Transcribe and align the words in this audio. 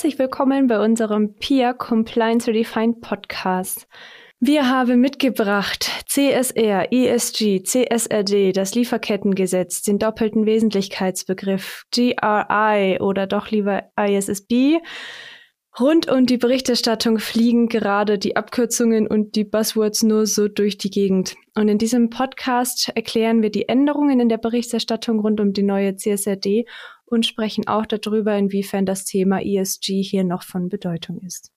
Herzlich 0.00 0.18
willkommen 0.18 0.66
bei 0.66 0.82
unserem 0.82 1.34
PIA 1.34 1.74
Compliance 1.74 2.48
Redefined 2.48 3.02
Podcast. 3.02 3.86
Wir 4.38 4.66
haben 4.66 4.98
mitgebracht 4.98 5.90
CSR, 6.06 6.90
ESG, 6.90 7.62
CSRD, 7.62 8.52
das 8.54 8.74
Lieferkettengesetz, 8.74 9.82
den 9.82 9.98
doppelten 9.98 10.46
Wesentlichkeitsbegriff, 10.46 11.84
GRI 11.92 12.98
oder 12.98 13.26
doch 13.26 13.50
lieber 13.50 13.90
ISSB. 13.94 14.78
Rund 15.78 16.10
um 16.10 16.24
die 16.24 16.38
Berichterstattung 16.38 17.18
fliegen 17.18 17.68
gerade 17.68 18.18
die 18.18 18.36
Abkürzungen 18.36 19.06
und 19.06 19.36
die 19.36 19.44
Buzzwords 19.44 20.02
nur 20.02 20.24
so 20.24 20.48
durch 20.48 20.78
die 20.78 20.90
Gegend. 20.90 21.36
Und 21.54 21.68
in 21.68 21.76
diesem 21.76 22.08
Podcast 22.08 22.90
erklären 22.94 23.42
wir 23.42 23.50
die 23.50 23.68
Änderungen 23.68 24.18
in 24.18 24.30
der 24.30 24.38
Berichterstattung 24.38 25.20
rund 25.20 25.40
um 25.40 25.52
die 25.52 25.62
neue 25.62 25.94
CSRD 25.94 26.64
und 27.10 27.26
sprechen 27.26 27.66
auch 27.66 27.86
darüber, 27.86 28.36
inwiefern 28.36 28.86
das 28.86 29.04
Thema 29.04 29.40
ESG 29.44 30.02
hier 30.02 30.24
noch 30.24 30.42
von 30.42 30.68
Bedeutung 30.68 31.20
ist. 31.20 31.50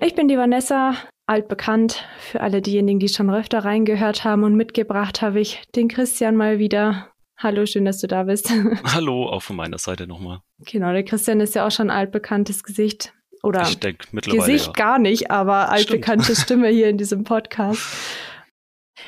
Ich 0.00 0.14
bin 0.14 0.28
die 0.28 0.38
Vanessa, 0.38 0.94
altbekannt. 1.26 2.06
Für 2.18 2.40
alle 2.40 2.62
diejenigen, 2.62 3.00
die 3.00 3.08
schon 3.08 3.30
öfter 3.30 3.64
reingehört 3.64 4.24
haben 4.24 4.44
und 4.44 4.54
mitgebracht 4.54 5.20
habe 5.20 5.40
ich 5.40 5.62
den 5.74 5.88
Christian 5.88 6.36
mal 6.36 6.58
wieder. 6.58 7.08
Hallo, 7.36 7.66
schön, 7.66 7.84
dass 7.84 7.98
du 7.98 8.06
da 8.06 8.22
bist. 8.22 8.50
Hallo, 8.84 9.26
auch 9.26 9.42
von 9.42 9.56
meiner 9.56 9.78
Seite 9.78 10.06
nochmal. 10.06 10.40
Genau, 10.60 10.92
der 10.92 11.04
Christian 11.04 11.40
ist 11.40 11.56
ja 11.56 11.66
auch 11.66 11.72
schon 11.72 11.90
altbekanntes 11.90 12.62
Gesicht. 12.62 13.12
Oder 13.42 13.64
denk, 13.82 14.04
mittlerweile, 14.12 14.40
Gesicht 14.40 14.68
ja. 14.68 14.72
gar 14.72 14.98
nicht, 14.98 15.30
aber 15.30 15.68
altbekannte 15.68 16.34
Stimme 16.34 16.68
hier 16.68 16.88
in 16.88 16.96
diesem 16.96 17.24
Podcast. 17.24 17.82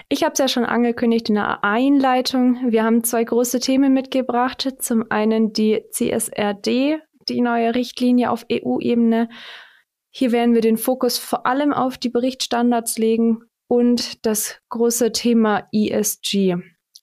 Ich 0.09 0.23
habe 0.25 0.33
es 0.33 0.39
ja 0.39 0.49
schon 0.49 0.65
angekündigt 0.65 1.29
in 1.29 1.37
der 1.37 1.65
Einleitung. 1.65 2.73
Wir 2.73 2.85
haben 2.85 3.05
zwei 3.05 3.25
große 3.25 3.61
Themen 3.61 3.93
mitgebracht. 3.93 4.69
Zum 4.79 5.05
einen 5.11 5.53
die 5.53 5.85
CSRD, 5.91 6.99
die 7.29 7.41
neue 7.41 7.75
Richtlinie 7.75 8.31
auf 8.31 8.47
EU-Ebene. 8.51 9.29
Hier 10.11 10.33
werden 10.33 10.55
wir 10.55 10.63
den 10.63 10.79
Fokus 10.79 11.19
vor 11.19 11.47
allem 11.47 11.73
auf 11.73 11.99
die 11.99 12.09
Berichtsstandards 12.09 12.99
legen 12.99 13.43
und 13.69 14.25
das 14.25 14.59
große 14.71 15.13
Thema 15.13 15.69
ESG. 15.73 16.57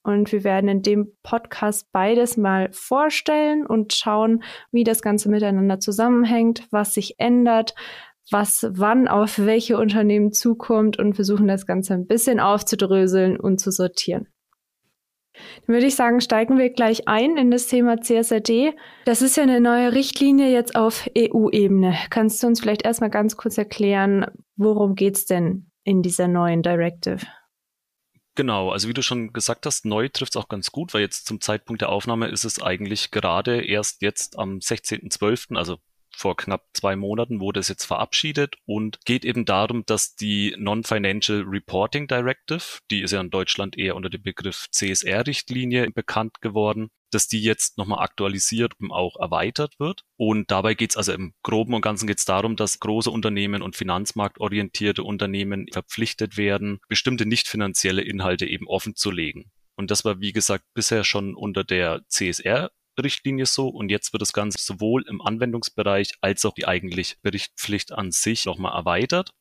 Und 0.04 0.31
wir 0.34 0.44
werden 0.44 0.70
in 0.70 0.81
dem 0.81 1.14
Podcast 1.23 1.89
beides 1.94 2.36
mal 2.36 2.70
vorstellen 2.73 3.66
und 3.66 3.94
schauen, 3.94 4.44
wie 4.72 4.84
das 4.84 5.02
Ganze 5.02 5.30
miteinander 5.30 5.80
zusammenhängt, 5.80 6.67
was 6.72 6.94
sich 6.94 7.20
ändert, 7.20 7.73
was 8.32 8.66
wann 8.70 9.08
auf 9.08 9.40
welche 9.40 9.78
Unternehmen 9.78 10.32
zukommt 10.32 10.98
und 10.98 11.16
versuchen 11.16 11.48
das 11.48 11.66
Ganze 11.66 11.94
ein 11.94 12.08
bisschen 12.08 12.40
aufzudröseln 12.40 13.40
und 13.40 13.60
zu 13.60 13.72
sortieren. 13.72 14.28
Dann 15.66 15.74
würde 15.74 15.88
ich 15.88 15.96
sagen, 15.96 16.22
steigen 16.22 16.58
wir 16.58 16.70
gleich 16.70 17.08
ein 17.08 17.38
in 17.38 17.50
das 17.50 17.68
Thema 17.68 18.00
CSRD. 18.00 18.76
Das 19.06 19.22
ist 19.22 19.36
ja 19.36 19.44
eine 19.44 19.62
neue 19.62 19.94
Richtlinie 19.94 20.52
jetzt 20.52 20.76
auf 20.76 21.10
EU-Ebene. 21.18 21.96
Kannst 22.10 22.44
du 22.44 22.48
uns 22.48 22.62
vielleicht 22.62 22.84
erstmal 22.84 23.10
ganz 23.10 23.36
kurz 23.36 23.58
erklären, 23.58 24.28
worum 24.56 24.96
geht's 24.96 25.26
denn 25.26 25.72
in 25.84 26.02
dieser 26.02 26.28
neuen 26.28 26.62
Directive? 26.62 27.26
Genau, 28.36 28.72
also 28.72 28.88
wie 28.88 28.94
du 28.94 29.04
schon 29.04 29.32
gesagt 29.32 29.66
hast, 29.66 29.86
neu 29.86 30.10
trifft 30.10 30.36
es 30.36 30.42
auch 30.42 30.50
ganz 30.50 30.72
gut, 30.72 30.94
weil 30.94 31.02
jetzt 31.02 31.28
zum 31.28 31.40
Zeitpunkt 31.40 31.82
der 31.82 31.90
Aufnahme 31.90 32.28
ist 32.28 32.46
es 32.46 32.62
eigentlich 32.62 33.12
gerade 33.12 33.64
erst 33.64 34.02
jetzt 34.02 34.40
am 34.40 34.58
16.12., 34.58 35.56
also 35.56 35.78
vor 36.16 36.36
knapp 36.36 36.66
zwei 36.73 36.95
Monaten 36.95 37.39
wurde 37.39 37.59
es 37.59 37.67
jetzt 37.67 37.86
verabschiedet 37.86 38.56
und 38.66 39.00
geht 39.06 39.25
eben 39.25 39.45
darum, 39.45 39.83
dass 39.86 40.16
die 40.16 40.55
Non-Financial 40.58 41.42
Reporting 41.42 42.08
Directive, 42.08 42.80
die 42.92 43.02
ist 43.02 43.11
ja 43.11 43.22
in 43.22 43.30
Deutschland 43.30 43.78
eher 43.78 43.95
unter 43.95 44.10
dem 44.10 44.23
Begriff 44.23 44.67
CSR-Richtlinie 44.71 45.92
bekannt 45.92 46.42
geworden, 46.42 46.89
dass 47.11 47.27
die 47.27 47.42
jetzt 47.42 47.77
nochmal 47.77 48.04
aktualisiert 48.04 48.73
und 48.80 48.92
auch 48.92 49.15
erweitert 49.20 49.80
wird. 49.80 50.04
Und 50.17 50.49
dabei 50.52 50.73
geht 50.73 50.92
es 50.92 50.98
also 50.98 51.14
im 51.14 51.33
Groben 51.43 51.73
und 51.73 51.82
Ganzen 51.82 52.08
geht 52.08 52.20
es 52.20 52.26
darum, 52.26 52.55
dass 52.55 52.80
große 52.80 53.11
Unternehmen 53.11 53.61
und 53.61 53.76
finanzmarktorientierte 53.76 55.04
Unternehmen 55.04 55.67
verpflichtet 55.71 56.38
werden, 56.38 56.80
bestimmte 56.88 57.26
nicht 57.26 57.48
finanzielle 57.48 58.02
Inhalte 58.02 58.45
eben 58.45 58.67
offen 58.67 58.95
zu 58.95 59.11
legen. 59.11 59.52
Und 59.76 59.92
das 59.92 60.05
war, 60.05 60.20
wie 60.20 60.33
gesagt, 60.33 60.65
bisher 60.73 61.04
schon 61.04 61.36
unter 61.36 61.64
der 61.64 62.02
CSR 62.08 62.71
Richtlinie 63.02 63.45
so 63.45 63.67
und 63.67 63.89
jetzt 63.89 64.14
wird 64.14 64.21
das 64.21 64.33
Ganze 64.33 64.58
sowohl 64.59 65.05
im 65.08 65.21
Anwendungsbereich 65.21 66.14
als 66.21 66.45
auch 66.45 66.54
die 66.54 66.67
eigentliche 66.67 67.15
Berichtspflicht 67.21 67.92
an 67.92 68.11
sich 68.11 68.45
nochmal 68.45 68.77
erweitert. 68.77 69.33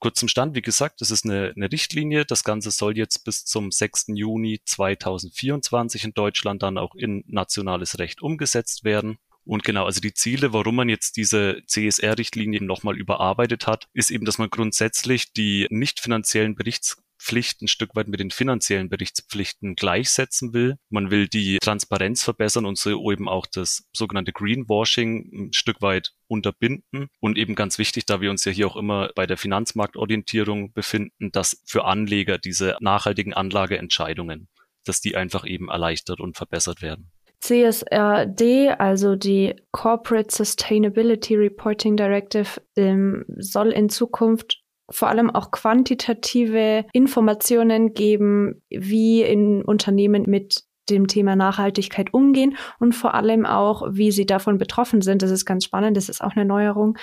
Kurz 0.00 0.20
zum 0.20 0.28
Stand, 0.28 0.54
wie 0.54 0.62
gesagt, 0.62 1.00
das 1.00 1.10
ist 1.10 1.24
eine, 1.24 1.52
eine 1.56 1.72
Richtlinie. 1.72 2.24
Das 2.24 2.44
Ganze 2.44 2.70
soll 2.70 2.96
jetzt 2.96 3.24
bis 3.24 3.44
zum 3.44 3.72
6. 3.72 4.06
Juni 4.14 4.60
2024 4.64 6.04
in 6.04 6.14
Deutschland 6.14 6.62
dann 6.62 6.78
auch 6.78 6.94
in 6.94 7.24
nationales 7.26 7.98
Recht 7.98 8.22
umgesetzt 8.22 8.84
werden. 8.84 9.18
Und 9.44 9.64
genau, 9.64 9.86
also 9.86 10.00
die 10.00 10.14
Ziele, 10.14 10.52
warum 10.52 10.76
man 10.76 10.88
jetzt 10.88 11.16
diese 11.16 11.62
CSR-Richtlinie 11.66 12.62
nochmal 12.62 12.96
überarbeitet 12.96 13.66
hat, 13.66 13.88
ist 13.92 14.10
eben, 14.10 14.24
dass 14.24 14.38
man 14.38 14.50
grundsätzlich 14.50 15.32
die 15.32 15.66
nicht 15.70 16.00
finanziellen 16.00 16.54
Berichts 16.54 17.02
Pflichten 17.18 17.64
ein 17.64 17.68
Stück 17.68 17.94
weit 17.94 18.08
mit 18.08 18.20
den 18.20 18.30
finanziellen 18.30 18.88
Berichtspflichten 18.88 19.74
gleichsetzen 19.74 20.52
will. 20.52 20.76
Man 20.88 21.10
will 21.10 21.28
die 21.28 21.58
Transparenz 21.58 22.22
verbessern 22.22 22.66
und 22.66 22.78
so 22.78 23.10
eben 23.10 23.28
auch 23.28 23.46
das 23.46 23.84
sogenannte 23.92 24.32
Greenwashing 24.32 25.30
ein 25.32 25.52
Stück 25.52 25.82
weit 25.82 26.12
unterbinden. 26.26 27.08
Und 27.20 27.36
eben 27.36 27.54
ganz 27.54 27.78
wichtig, 27.78 28.06
da 28.06 28.20
wir 28.20 28.30
uns 28.30 28.44
ja 28.44 28.52
hier 28.52 28.66
auch 28.66 28.76
immer 28.76 29.10
bei 29.14 29.26
der 29.26 29.36
Finanzmarktorientierung 29.36 30.72
befinden, 30.72 31.30
dass 31.32 31.62
für 31.66 31.84
Anleger 31.84 32.38
diese 32.38 32.76
nachhaltigen 32.80 33.34
Anlageentscheidungen, 33.34 34.48
dass 34.84 35.00
die 35.00 35.16
einfach 35.16 35.46
eben 35.46 35.68
erleichtert 35.68 36.20
und 36.20 36.36
verbessert 36.36 36.82
werden. 36.82 37.10
CSRD, 37.40 38.70
also 38.78 39.14
die 39.14 39.54
Corporate 39.70 40.34
Sustainability 40.34 41.36
Reporting 41.36 41.96
Directive, 41.96 42.60
ähm, 42.76 43.24
soll 43.36 43.70
in 43.70 43.88
Zukunft 43.88 44.60
vor 44.90 45.08
allem 45.08 45.30
auch 45.30 45.50
quantitative 45.50 46.86
Informationen 46.92 47.92
geben, 47.92 48.62
wie 48.70 49.22
in 49.22 49.62
Unternehmen 49.62 50.24
mit 50.26 50.64
dem 50.88 51.06
Thema 51.06 51.36
Nachhaltigkeit 51.36 52.14
umgehen 52.14 52.56
und 52.80 52.94
vor 52.94 53.14
allem 53.14 53.44
auch, 53.44 53.86
wie 53.90 54.10
sie 54.10 54.26
davon 54.26 54.58
betroffen 54.58 55.02
sind. 55.02 55.22
Das 55.22 55.30
ist 55.30 55.44
ganz 55.44 55.64
spannend, 55.64 55.96
das 55.96 56.08
ist 56.08 56.22
auch 56.22 56.34
eine 56.34 56.46
Neuerung, 56.46 56.96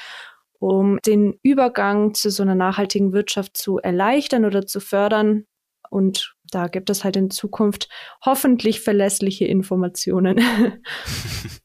um 0.59 0.97
den 1.05 1.37
Übergang 1.43 2.13
zu 2.13 2.31
so 2.31 2.41
einer 2.41 2.55
nachhaltigen 2.55 3.13
Wirtschaft 3.13 3.57
zu 3.57 3.77
erleichtern 3.77 4.45
oder 4.45 4.65
zu 4.65 4.79
fördern. 4.79 5.45
Und 5.91 6.35
da 6.51 6.67
gibt 6.67 6.89
es 6.89 7.03
halt 7.03 7.15
in 7.15 7.29
Zukunft 7.29 7.89
hoffentlich 8.25 8.81
verlässliche 8.81 9.45
Informationen. 9.45 10.39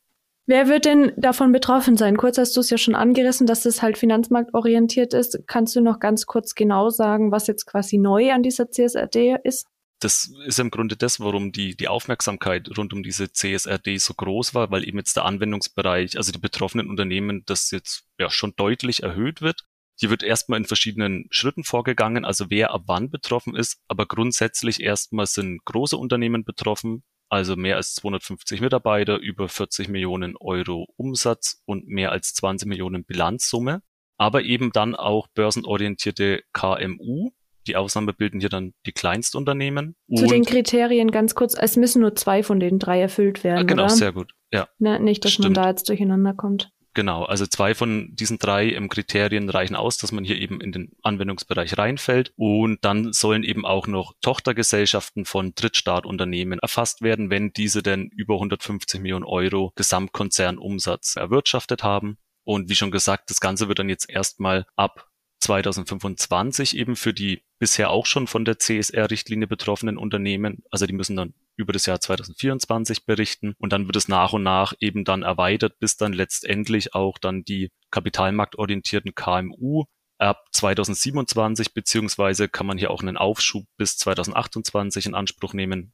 Wer 0.51 0.67
wird 0.67 0.85
denn 0.85 1.13
davon 1.17 1.53
betroffen 1.53 1.97
sein? 1.97 2.17
Kurz 2.17 2.37
hast 2.37 2.57
du 2.57 2.61
es 2.61 2.71
ja 2.71 2.77
schon 2.77 2.97
angerissen, 2.97 3.47
dass 3.47 3.67
es 3.67 3.83
halt 3.83 3.97
finanzmarktorientiert 3.97 5.15
ist. 5.15 5.39
Kannst 5.47 5.77
du 5.77 5.81
noch 5.81 6.01
ganz 6.01 6.27
kurz 6.27 6.57
genau 6.57 6.91
sagen, 6.91 7.31
was 7.31 7.47
jetzt 7.47 7.67
quasi 7.67 7.99
neu 7.99 8.33
an 8.33 8.43
dieser 8.43 8.69
CSRD 8.69 9.37
ist? 9.45 9.69
Das 10.01 10.29
ist 10.47 10.59
im 10.59 10.73
Grunde 10.73 10.97
das, 10.97 11.21
warum 11.21 11.53
die, 11.53 11.77
die 11.77 11.87
Aufmerksamkeit 11.87 12.69
rund 12.77 12.93
um 12.93 13.05
diese 13.05 13.31
CSRD 13.31 13.99
so 13.99 14.13
groß 14.15 14.53
war, 14.53 14.73
weil 14.73 14.89
eben 14.89 14.99
jetzt 14.99 15.15
der 15.15 15.25
Anwendungsbereich, 15.25 16.17
also 16.17 16.33
die 16.33 16.41
betroffenen 16.41 16.91
Unternehmen, 16.91 17.45
das 17.47 17.71
jetzt 17.71 18.09
ja 18.19 18.29
schon 18.29 18.53
deutlich 18.57 19.05
erhöht 19.05 19.43
wird. 19.43 19.67
Hier 20.01 20.11
wird 20.11 20.25
erstmal 20.25 20.59
in 20.59 20.65
verschiedenen 20.65 21.29
Schritten 21.31 21.63
vorgegangen, 21.63 22.25
also 22.25 22.47
wer 22.49 22.73
ab 22.73 22.83
wann 22.87 23.09
betroffen 23.09 23.55
ist, 23.55 23.79
aber 23.87 24.07
grundsätzlich 24.07 24.81
erstmal 24.81 25.27
sind 25.27 25.65
große 25.65 25.97
Unternehmen 25.97 26.43
betroffen, 26.43 27.05
also 27.31 27.57
mehr 27.57 27.77
als 27.77 27.95
250 27.95 28.61
Mitarbeiter, 28.61 29.19
über 29.19 29.49
40 29.49 29.89
Millionen 29.89 30.37
Euro 30.37 30.89
Umsatz 30.97 31.63
und 31.65 31.87
mehr 31.87 32.13
als 32.13 32.35
20 32.35 32.69
Millionen 32.69 33.05
Bilanzsumme, 33.05 33.83
aber 34.19 34.43
eben 34.43 34.73
dann 34.73 34.95
auch 34.95 35.29
börsenorientierte 35.29 36.43
KMU. 36.53 37.31
Die 37.67 37.77
Ausnahme 37.77 38.13
bilden 38.13 38.41
hier 38.41 38.49
dann 38.49 38.73
die 38.85 38.93
Kleinstunternehmen. 38.93 39.95
Zu 40.15 40.27
den 40.27 40.45
Kriterien 40.45 41.11
ganz 41.11 41.35
kurz, 41.35 41.55
es 41.55 41.77
müssen 41.77 42.01
nur 42.01 42.17
zwei 42.17 42.43
von 42.43 42.59
den 42.59 42.79
drei 42.79 43.01
erfüllt 43.01 43.45
werden. 43.45 43.61
Ah, 43.61 43.63
genau, 43.63 43.85
oder? 43.85 43.91
sehr 43.91 44.13
gut. 44.13 44.33
Ja. 44.53 44.69
Ne, 44.79 44.99
nicht, 44.99 45.25
dass 45.25 45.33
Stimmt. 45.33 45.55
man 45.55 45.55
da 45.55 45.69
jetzt 45.69 45.89
durcheinander 45.89 46.35
kommt. 46.35 46.71
Genau, 46.93 47.25
also 47.25 47.47
zwei 47.47 47.75
von 47.75 48.17
diesen 48.17 48.39
drei 48.39 48.67
im 48.67 48.89
Kriterien 48.89 49.49
reichen 49.49 49.77
aus, 49.77 49.97
dass 49.97 50.11
man 50.11 50.25
hier 50.25 50.37
eben 50.41 50.61
in 50.61 50.73
den 50.73 50.91
Anwendungsbereich 51.03 51.79
reinfällt. 51.79 52.33
Und 52.37 52.85
dann 52.85 53.13
sollen 53.13 53.45
eben 53.45 53.65
auch 53.65 53.87
noch 53.87 54.15
Tochtergesellschaften 54.21 55.25
von 55.25 55.55
Drittstaatunternehmen 55.55 56.59
erfasst 56.59 57.03
werden, 57.03 57.31
wenn 57.31 57.53
diese 57.53 57.83
denn 57.83 58.09
über 58.09 58.35
150 58.35 59.01
Millionen 59.01 59.25
Euro 59.25 59.73
Gesamtkonzernumsatz 59.77 61.15
erwirtschaftet 61.15 61.85
haben. 61.85 62.19
Und 62.43 62.69
wie 62.69 62.75
schon 62.75 62.91
gesagt, 62.91 63.31
das 63.31 63.41
Ganze 63.41 63.69
wird 63.69 63.79
dann 63.79 63.89
jetzt 63.89 64.11
erstmal 64.11 64.67
ab 64.75 65.09
2025 65.41 66.77
eben 66.77 66.97
für 66.97 67.15
die 67.15 67.43
bisher 67.59 67.91
auch 67.91 68.07
schon 68.07 68.27
von 68.27 68.45
der 68.45 68.59
CSR-Richtlinie 68.59 69.47
betroffenen 69.47 69.97
Unternehmen, 69.97 70.63
also 70.71 70.87
die 70.87 70.93
müssen 70.93 71.17
dann 71.17 71.35
über 71.61 71.73
das 71.73 71.87
Jahr 71.87 72.01
2024 72.01 73.07
berichten 73.07 73.55
und 73.59 73.73
dann 73.73 73.87
wird 73.87 73.97
es 73.97 74.09
nach 74.09 74.33
und 74.33 74.43
nach 74.43 74.73
eben 74.81 75.05
dann 75.05 75.23
erweitert, 75.23 75.79
bis 75.79 75.97
dann 75.97 76.13
letztendlich 76.13 76.95
auch 76.95 77.19
dann 77.19 77.45
die 77.45 77.71
kapitalmarktorientierten 77.91 79.15
KMU 79.15 79.85
ab 80.19 80.45
2027 80.53 81.73
beziehungsweise 81.73 82.49
kann 82.49 82.67
man 82.67 82.79
hier 82.79 82.91
auch 82.91 83.03
einen 83.03 83.17
Aufschub 83.17 83.65
bis 83.77 83.97
2028 83.97 85.07
in 85.07 85.15
Anspruch 85.15 85.55
nehmen. 85.55 85.93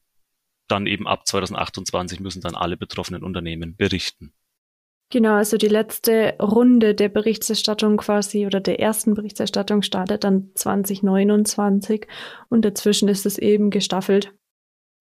dann 0.69 0.85
eben 0.85 1.07
ab 1.07 1.25
2028 1.25 2.19
müssen 2.19 2.41
dann 2.41 2.53
alle 2.53 2.75
betroffenen 2.75 3.23
Unternehmen 3.23 3.77
berichten. 3.77 4.33
Genau, 5.09 5.35
also 5.35 5.55
die 5.55 5.69
letzte 5.69 6.35
Runde 6.41 6.93
der 6.93 7.07
Berichterstattung 7.07 7.95
quasi 7.95 8.45
oder 8.45 8.59
der 8.59 8.81
ersten 8.81 9.13
Berichterstattung 9.13 9.81
startet 9.81 10.25
dann 10.25 10.51
2029 10.55 12.07
und 12.49 12.65
dazwischen 12.65 13.07
ist 13.07 13.25
es 13.25 13.37
eben 13.37 13.69
gestaffelt. 13.69 14.33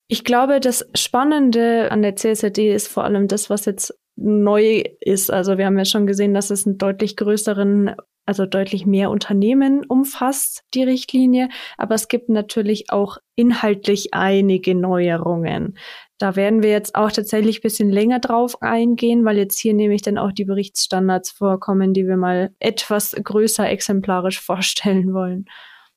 Ich 0.09 0.25
glaube, 0.25 0.61
das 0.61 0.89
Spannende 0.95 1.91
an 1.91 2.03
der 2.03 2.15
CSRD 2.15 2.73
ist 2.73 2.89
vor 2.89 3.05
allem 3.05 3.27
das, 3.27 3.51
was 3.51 3.65
jetzt 3.65 3.93
neu 4.15 4.83
ist. 5.01 5.31
Also 5.33 5.59
wir 5.59 5.67
haben 5.67 5.79
ja 5.79 5.85
schon 5.85 6.07
gesehen, 6.07 6.33
dass 6.33 6.51
es 6.51 6.67
einen 6.67 6.79
deutlich 6.79 7.17
größeren, 7.17 7.97
also 8.25 8.47
deutlich 8.47 8.87
mehr 8.87 9.11
Unternehmen 9.11 9.85
umfasst, 9.85 10.63
die 10.75 10.85
Richtlinie. 10.85 11.49
Aber 11.77 11.97
es 11.97 12.07
gibt 12.07 12.29
natürlich 12.29 12.91
auch 12.91 13.19
inhaltlich 13.35 14.15
einige 14.15 14.75
Neuerungen. 14.75 15.77
Da 16.19 16.35
werden 16.35 16.63
wir 16.63 16.71
jetzt 16.71 16.95
auch 16.95 17.13
tatsächlich 17.13 17.61
bisschen 17.61 17.91
länger 17.91 18.21
drauf 18.21 18.63
eingehen, 18.63 19.25
weil 19.25 19.37
jetzt 19.37 19.59
hier 19.59 19.75
nämlich 19.75 20.03
dann 20.03 20.19
auch 20.19 20.33
die 20.33 20.47
Berichtsstandards 20.47 21.31
vorkommen, 21.33 21.93
die 21.93 22.07
wir 22.07 22.17
mal 22.17 22.55
etwas 22.59 23.15
größer 23.23 23.69
exemplarisch 23.69 24.41
vorstellen 24.45 25.13
wollen. 25.13 25.47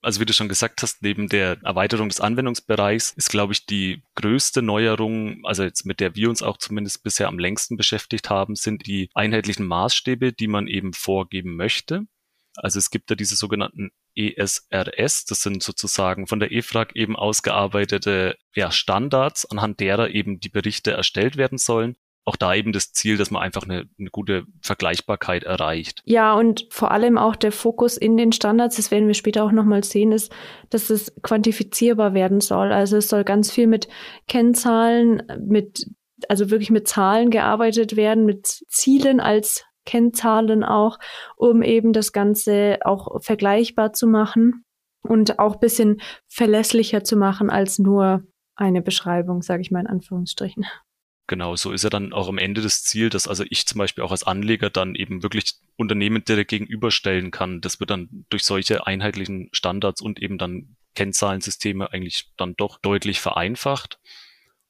Also 0.02 0.22
wie 0.22 0.26
du 0.26 0.32
schon 0.32 0.48
gesagt 0.48 0.82
hast, 0.82 1.02
neben 1.02 1.28
der 1.28 1.58
Erweiterung 1.64 2.08
des 2.08 2.22
Anwendungsbereichs 2.22 3.12
ist, 3.18 3.30
glaube 3.30 3.52
ich, 3.52 3.66
die 3.66 4.02
größte 4.16 4.62
Neuerung, 4.62 5.42
also 5.44 5.64
jetzt 5.64 5.86
mit 5.86 6.00
der 6.00 6.16
wir 6.16 6.30
uns 6.30 6.42
auch 6.42 6.58
zumindest 6.58 7.04
bisher 7.04 7.28
am 7.28 7.38
längsten 7.38 7.76
beschäftigt 7.76 8.30
haben, 8.30 8.56
sind 8.56 8.88
die 8.88 9.10
einheitlichen 9.14 9.66
Maßstäbe, 9.66 10.32
die 10.32 10.48
man 10.48 10.68
eben 10.68 10.94
vorgeben 10.94 11.58
möchte. 11.58 12.06
Also 12.56 12.80
es 12.80 12.92
gibt 12.92 13.10
ja 13.10 13.16
diese 13.16 13.36
sogenannten 13.36 13.92
ESRS, 14.16 15.26
das 15.26 15.42
sind 15.42 15.64
sozusagen 15.64 16.28
von 16.28 16.40
der 16.40 16.52
EFRAG 16.52 16.96
eben 16.96 17.16
ausgearbeitete 17.16 18.38
ja, 18.56 18.72
Standards, 18.72 19.46
anhand 19.46 19.80
derer 19.80 20.10
eben 20.10 20.40
die 20.40 20.50
Berichte 20.50 20.92
erstellt 20.92 21.38
werden 21.38 21.58
sollen. 21.58 21.96
Auch 22.30 22.36
da 22.36 22.54
eben 22.54 22.74
das 22.74 22.92
Ziel, 22.92 23.18
dass 23.18 23.32
man 23.32 23.42
einfach 23.42 23.64
eine, 23.64 23.86
eine 23.98 24.12
gute 24.12 24.44
Vergleichbarkeit 24.62 25.46
erreicht. 25.46 26.04
Ja, 26.06 26.36
und 26.36 26.68
vor 26.70 26.92
allem 26.92 27.18
auch 27.18 27.36
der 27.36 27.52
Fokus 27.52 27.98
in 27.98 28.18
den 28.18 28.32
Standards, 28.32 28.76
das 28.76 28.92
werden 28.92 29.08
wir 29.08 29.16
später 29.16 29.44
auch 29.44 29.52
nochmal 29.52 29.84
sehen, 29.84 30.12
ist, 30.12 30.32
dass 30.70 30.92
es 30.92 31.12
quantifizierbar 31.24 32.14
werden 32.14 32.40
soll. 32.40 32.72
Also 32.72 32.98
es 32.98 33.10
soll 33.10 33.24
ganz 33.24 33.50
viel 33.50 33.66
mit 33.66 33.88
Kennzahlen, 34.28 35.24
mit 35.44 35.88
also 36.28 36.52
wirklich 36.52 36.70
mit 36.70 36.88
Zahlen 36.88 37.32
gearbeitet 37.32 37.96
werden, 37.96 38.26
mit 38.28 38.46
Zielen 38.46 39.20
als 39.20 39.66
Kennzahlen 39.86 40.64
auch, 40.64 41.00
um 41.36 41.64
eben 41.64 41.94
das 41.94 42.12
Ganze 42.12 42.78
auch 42.86 43.24
vergleichbar 43.24 43.92
zu 43.92 44.06
machen 44.06 44.66
und 45.02 45.40
auch 45.40 45.56
bisschen 45.56 46.00
verlässlicher 46.28 47.04
zu 47.04 47.18
machen 47.18 47.50
als 47.50 47.80
nur 47.80 48.22
eine 48.54 48.84
Beschreibung, 48.84 49.42
sage 49.42 49.64
ich 49.64 49.72
mal 49.72 49.80
in 49.80 49.88
Anführungsstrichen. 49.88 50.68
Genau, 51.30 51.56
so 51.56 51.72
ist 51.72 51.84
ja 51.84 51.92
dann 51.92 52.12
auch 52.12 52.28
am 52.28 52.40
Ende 52.40 52.60
das 52.60 52.82
Ziel, 52.82 53.12
dass 53.12 53.28
also 53.28 53.46
ich 53.48 53.68
zum 53.68 53.78
Beispiel 53.78 54.04
auch 54.04 54.10
als 54.10 54.24
Anleger 54.24 54.72
dann 54.72 54.96
eben 54.96 55.22
wirklich 55.22 55.54
Unternehmen 55.78 56.26
direkt 56.26 56.50
gegenüberstellen 56.50 57.30
kann. 57.30 57.62
Das 57.62 57.80
wird 57.80 57.92
dann 57.92 58.26
durch 58.32 58.44
solche 58.44 58.88
einheitlichen 58.88 59.48
Standards 59.52 60.02
und 60.02 60.20
eben 60.20 60.40
dann 60.40 60.76
Kennzahlensysteme 60.96 61.94
eigentlich 61.94 62.32
dann 62.36 62.56
doch 62.56 62.80
deutlich 62.80 63.22
vereinfacht. 63.22 64.00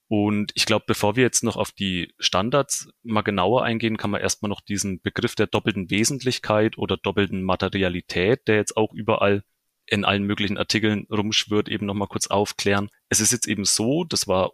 Und 0.06 0.52
ich 0.54 0.66
glaube, 0.66 0.84
bevor 0.86 1.16
wir 1.16 1.22
jetzt 1.22 1.42
noch 1.44 1.56
auf 1.56 1.72
die 1.72 2.12
Standards 2.18 2.90
mal 3.02 3.22
genauer 3.22 3.64
eingehen, 3.64 3.96
kann 3.96 4.10
man 4.10 4.20
erstmal 4.20 4.50
noch 4.50 4.60
diesen 4.60 5.00
Begriff 5.00 5.34
der 5.36 5.46
doppelten 5.46 5.88
Wesentlichkeit 5.88 6.76
oder 6.76 6.98
doppelten 6.98 7.42
Materialität, 7.42 8.46
der 8.48 8.56
jetzt 8.56 8.76
auch 8.76 8.92
überall 8.92 9.44
in 9.86 10.04
allen 10.04 10.24
möglichen 10.24 10.58
Artikeln 10.58 11.06
rumschwirrt, 11.10 11.70
eben 11.70 11.86
nochmal 11.86 12.08
kurz 12.08 12.26
aufklären. 12.26 12.90
Es 13.08 13.20
ist 13.20 13.32
jetzt 13.32 13.48
eben 13.48 13.64
so, 13.64 14.04
das 14.04 14.28
war 14.28 14.52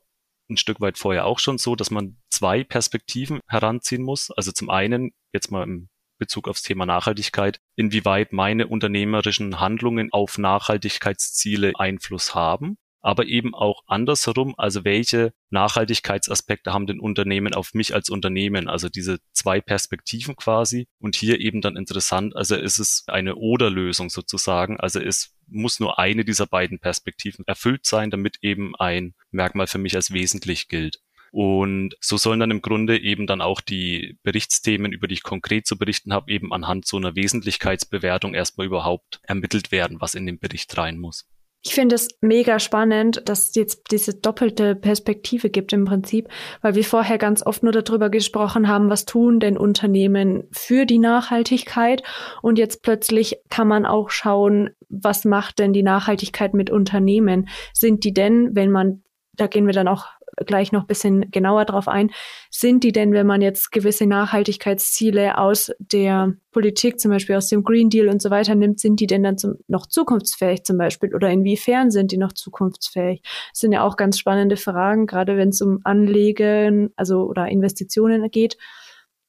ein 0.49 0.57
Stück 0.57 0.81
weit 0.81 0.99
vorher 0.99 1.27
auch 1.27 1.39
schon 1.39 1.59
so, 1.59 1.77
dass 1.77 1.91
man 1.91 2.17
zwei 2.31 2.65
Perspektiven 2.65 3.41
heranziehen 3.49 4.03
muss. 4.03 4.31
Also 4.31 4.53
zum 4.53 4.71
einen, 4.71 5.13
jetzt 5.33 5.51
mal 5.51 5.63
im 5.63 5.89
Bezug 6.19 6.49
aufs 6.49 6.63
Thema 6.63 6.87
Nachhaltigkeit, 6.87 7.61
inwieweit 7.77 8.33
meine 8.33 8.69
unternehmerischen 8.69 9.61
Handlungen 9.61 10.13
auf 10.13 10.39
Nachhaltigkeitsziele 10.39 11.73
Einfluss 11.77 12.35
haben 12.35 12.79
aber 13.07 13.27
eben 13.27 13.55
auch 13.55 13.83
andersherum, 13.87 14.57
also 14.59 14.83
welche 14.85 15.33
Nachhaltigkeitsaspekte 15.51 16.73
haben 16.73 16.89
denn 16.89 16.99
Unternehmen 16.99 17.55
auf 17.55 17.73
mich 17.73 17.95
als 17.95 18.11
Unternehmen, 18.11 18.69
also 18.69 18.89
diese 18.89 19.19
zwei 19.33 19.61
Perspektiven 19.61 20.35
quasi. 20.35 20.89
Und 20.99 21.15
hier 21.15 21.39
eben 21.39 21.61
dann 21.61 21.77
interessant, 21.77 22.35
also 22.35 22.57
ist 22.57 22.81
es 22.81 23.05
eine 23.07 23.37
Oder-Lösung 23.37 24.11
sozusagen, 24.11 24.81
also 24.81 24.99
es 24.99 25.36
muss 25.47 25.81
nur 25.81 25.99
eine 25.99 26.25
dieser 26.25 26.47
beiden 26.47 26.79
Perspektiven 26.79 27.45
erfüllt 27.47 27.87
sein, 27.87 28.11
damit 28.11 28.39
eben 28.43 28.75
ein 28.77 29.15
Merkmal 29.31 29.67
für 29.67 29.79
mich 29.79 29.95
als 29.95 30.13
wesentlich 30.13 30.69
gilt. 30.69 31.01
Und 31.33 31.95
so 32.01 32.17
sollen 32.17 32.41
dann 32.41 32.51
im 32.51 32.63
Grunde 32.63 32.99
eben 32.99 33.27
dann 33.27 33.41
auch 33.41 33.61
die 33.61 34.19
Berichtsthemen, 34.23 34.93
über 34.93 35.07
die 35.07 35.15
ich 35.15 35.23
konkret 35.23 35.67
zu 35.67 35.77
berichten 35.77 36.13
habe, 36.13 36.31
eben 36.31 36.53
anhand 36.53 36.87
so 36.87 36.97
einer 36.97 37.15
Wesentlichkeitsbewertung 37.15 38.33
erstmal 38.33 38.67
überhaupt 38.67 39.21
ermittelt 39.23 39.71
werden, 39.71 40.01
was 40.01 40.15
in 40.15 40.25
den 40.25 40.39
Bericht 40.39 40.77
rein 40.79 40.99
muss. 40.99 41.29
Ich 41.63 41.75
finde 41.75 41.97
es 41.97 42.09
mega 42.21 42.61
spannend, 42.61 43.23
dass 43.29 43.49
es 43.49 43.55
jetzt 43.57 43.91
diese 43.91 44.15
doppelte 44.15 44.77
Perspektive 44.77 45.51
gibt 45.51 45.73
im 45.73 45.85
Prinzip, 45.85 46.29
weil 46.63 46.77
wir 46.77 46.85
vorher 46.85 47.19
ganz 47.19 47.45
oft 47.45 47.65
nur 47.65 47.73
darüber 47.73 48.09
gesprochen 48.09 48.69
haben, 48.69 48.89
was 48.89 49.05
tun 49.05 49.41
denn 49.41 49.59
Unternehmen 49.59 50.45
für 50.53 50.87
die 50.87 50.99
Nachhaltigkeit 50.99 52.05
und 52.41 52.59
jetzt 52.59 52.83
plötzlich 52.83 53.39
kann 53.51 53.67
man 53.67 53.85
auch 53.85 54.11
schauen, 54.11 54.71
was 54.89 55.25
macht 55.25 55.59
denn 55.59 55.73
die 55.73 55.83
Nachhaltigkeit 55.83 56.55
mit 56.55 56.71
Unternehmen? 56.71 57.49
Sind 57.73 58.05
die 58.05 58.15
denn, 58.15 58.55
wenn 58.55 58.71
man 58.71 59.03
da 59.37 59.47
gehen 59.47 59.67
wir 59.67 59.75
dann 59.75 59.89
auch 59.89 60.07
gleich 60.45 60.73
noch 60.73 60.87
bisschen 60.87 61.31
genauer 61.31 61.65
drauf 61.65 61.89
ein. 61.89 62.11
Sind 62.51 62.85
die 62.85 62.93
denn, 62.93 63.13
wenn 63.13 63.27
man 63.27 63.41
jetzt 63.41 63.73
gewisse 63.73 64.07
Nachhaltigkeitsziele 64.07 65.39
aus 65.39 65.73
der 65.79 66.35
Politik, 66.53 67.01
zum 67.01 67.11
Beispiel 67.11 67.37
aus 67.37 67.49
dem 67.49 67.63
Green 67.63 67.91
Deal 67.91 68.09
und 68.09 68.21
so 68.21 68.31
weiter 68.31 68.55
nimmt, 68.55 68.81
sind 68.81 69.01
die 69.01 69.07
denn 69.07 69.23
dann 69.23 69.39
zum, 69.39 69.55
noch 69.69 69.87
zukunftsfähig 69.87 70.65
zum 70.65 70.79
Beispiel? 70.79 71.15
Oder 71.15 71.31
inwiefern 71.31 71.91
sind 71.91 72.13
die 72.13 72.19
noch 72.19 72.33
zukunftsfähig? 72.33 73.23
Das 73.23 73.61
sind 73.61 73.73
ja 73.73 73.83
auch 73.83 73.97
ganz 73.97 74.19
spannende 74.19 74.57
Fragen, 74.57 75.07
gerade 75.07 75.37
wenn 75.37 75.51
es 75.51 75.61
um 75.61 75.81
Anlegen, 75.85 76.91
also 76.97 77.25
oder 77.25 77.49
Investitionen 77.49 78.31
geht. 78.31 78.57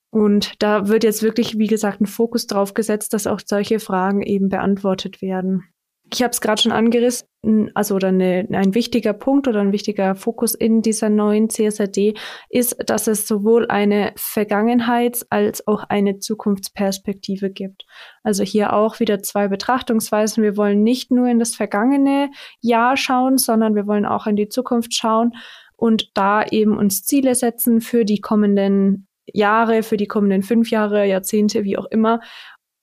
Und 0.09 0.61
da 0.63 0.87
wird 0.87 1.03
jetzt 1.03 1.21
wirklich, 1.21 1.57
wie 1.57 1.67
gesagt, 1.67 2.01
ein 2.01 2.05
Fokus 2.05 2.47
drauf 2.47 2.73
gesetzt, 2.73 3.13
dass 3.13 3.27
auch 3.27 3.41
solche 3.45 3.79
Fragen 3.79 4.21
eben 4.21 4.49
beantwortet 4.49 5.21
werden. 5.21 5.65
Ich 6.13 6.23
habe 6.23 6.31
es 6.31 6.39
gerade 6.39 6.61
schon 6.61 6.71
angerissen, 6.71 7.71
also 7.73 7.95
oder 7.95 8.09
eine, 8.09 8.47
ein 8.51 8.73
wichtiger 8.73 9.13
Punkt 9.13 9.47
oder 9.47 9.59
ein 9.59 9.73
wichtiger 9.73 10.15
Fokus 10.15 10.53
in 10.53 10.81
dieser 10.81 11.09
neuen 11.09 11.49
CSRD 11.49 12.13
ist, 12.49 12.77
dass 12.89 13.07
es 13.07 13.27
sowohl 13.27 13.67
eine 13.67 14.13
Vergangenheits- 14.15 15.25
als 15.29 15.67
auch 15.67 15.83
eine 15.89 16.19
Zukunftsperspektive 16.19 17.49
gibt. 17.49 17.85
Also 18.23 18.43
hier 18.43 18.73
auch 18.73 18.99
wieder 18.99 19.21
zwei 19.21 19.47
Betrachtungsweisen. 19.47 20.43
Wir 20.43 20.55
wollen 20.55 20.83
nicht 20.83 21.11
nur 21.11 21.27
in 21.27 21.39
das 21.39 21.55
vergangene 21.55 22.29
Jahr 22.61 22.95
schauen, 22.95 23.37
sondern 23.37 23.75
wir 23.75 23.85
wollen 23.85 24.05
auch 24.05 24.27
in 24.27 24.35
die 24.37 24.49
Zukunft 24.49 24.93
schauen 24.93 25.33
und 25.75 26.11
da 26.15 26.43
eben 26.43 26.77
uns 26.77 27.03
Ziele 27.03 27.35
setzen 27.35 27.81
für 27.81 28.05
die 28.05 28.19
kommenden 28.19 29.07
Jahre, 29.25 29.83
für 29.83 29.97
die 29.97 30.07
kommenden 30.07 30.41
fünf 30.41 30.71
Jahre, 30.71 31.05
Jahrzehnte, 31.05 31.63
wie 31.63 31.77
auch 31.77 31.85
immer. 31.85 32.21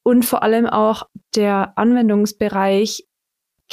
Und 0.02 0.24
vor 0.24 0.42
allem 0.42 0.66
auch 0.66 1.04
der 1.34 1.76
Anwendungsbereich 1.76 3.04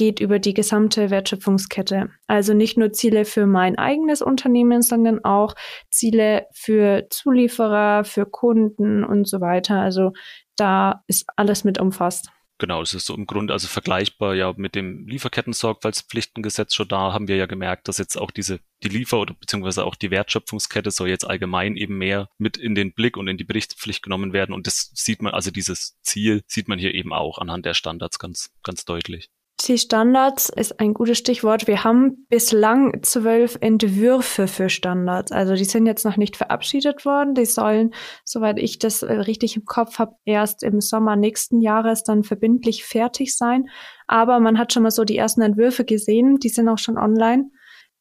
geht 0.02 0.20
über 0.20 0.40
die 0.40 0.56
gesamte 0.56 1.12
Wertschöpfungskette. 1.12 2.10
Also 2.26 2.56
nicht 2.56 2.76
nur 2.76 2.92
Ziele 2.92 3.24
für 3.24 3.46
mein 3.46 3.78
eigenes 3.78 4.24
Unternehmen, 4.24 4.82
sondern 4.82 5.24
auch 5.24 5.54
Ziele 5.92 6.48
für 6.54 7.06
Zulieferer, 7.12 8.04
für 8.04 8.26
Kunden 8.26 9.04
und 9.04 9.28
so 9.28 9.42
weiter. 9.42 9.80
Also 9.80 10.14
da 10.56 11.04
ist 11.06 11.28
alles 11.36 11.64
mit 11.66 11.80
umfasst. 11.80 12.32
Genau, 12.58 12.82
es 12.82 12.96
ist 12.96 13.06
so 13.06 13.14
im 13.14 13.28
Grunde 13.28 13.54
also 13.54 13.68
vergleichbar 13.68 14.34
ja 14.34 14.56
mit 14.58 14.74
dem 14.74 15.08
Lieferketten-Sorgfaltspflichtengesetz 15.08 16.74
schon 16.74 16.88
da 16.88 17.14
haben 17.14 17.28
wir 17.28 17.36
ja 17.36 17.46
gemerkt, 17.46 17.88
dass 17.88 18.00
jetzt 18.00 18.18
auch 18.18 18.32
diese 18.32 18.60
die 18.82 18.90
Liefer- 18.90 19.20
oder 19.20 19.36
beziehungsweise 19.36 19.86
auch 19.86 19.94
die 19.94 20.10
Wertschöpfungskette 20.10 20.90
soll 20.90 21.10
jetzt 21.10 21.28
allgemein 21.28 21.76
eben 21.76 22.00
mehr 22.00 22.28
mit 22.40 22.58
in 22.58 22.74
den 22.74 22.94
Blick 22.94 23.18
und 23.18 23.28
in 23.28 23.38
die 23.38 23.44
Berichtspflicht 23.44 24.02
genommen 24.02 24.34
werden 24.34 24.54
und 24.54 24.66
das 24.66 24.92
sieht 24.96 25.22
man 25.22 25.34
also 25.34 25.52
dieses 25.52 26.00
Ziel 26.02 26.42
sieht 26.48 26.68
man 26.68 26.80
hier 26.80 26.96
eben 26.96 27.14
auch 27.14 27.38
anhand 27.38 27.68
der 27.68 27.76
Standards 27.76 28.18
ganz 28.18 28.52
ganz 28.64 28.84
deutlich. 28.84 29.30
Die 29.68 29.78
Standards 29.78 30.50
ist 30.50 30.80
ein 30.80 30.94
gutes 30.94 31.18
Stichwort. 31.18 31.68
Wir 31.68 31.84
haben 31.84 32.26
bislang 32.30 33.04
zwölf 33.04 33.58
Entwürfe 33.62 34.48
für 34.48 34.70
Standards. 34.70 35.32
Also 35.32 35.56
die 35.56 35.66
sind 35.66 35.86
jetzt 35.86 36.04
noch 36.06 36.18
nicht 36.18 36.36
verabschiedet 36.36 37.06
worden. 37.06 37.36
Die 37.36 37.46
sollen, 37.46 37.94
soweit 38.24 38.58
ich 38.60 38.80
das 38.80 39.04
äh, 39.04 39.14
richtig 39.14 39.56
im 39.56 39.66
Kopf 39.66 40.00
habe, 40.00 40.16
erst 40.26 40.64
im 40.64 40.82
Sommer 40.82 41.16
nächsten 41.16 41.62
Jahres 41.62 42.04
dann 42.04 42.24
verbindlich 42.24 42.86
fertig 42.86 43.36
sein. 43.36 43.70
Aber 44.08 44.40
man 44.40 44.58
hat 44.58 44.74
schon 44.74 44.84
mal 44.84 44.92
so 44.92 45.04
die 45.04 45.18
ersten 45.18 45.42
Entwürfe 45.42 45.86
gesehen. 45.86 46.38
Die 46.38 46.50
sind 46.50 46.68
auch 46.68 46.80
schon 46.80 46.98
online. 46.98 47.52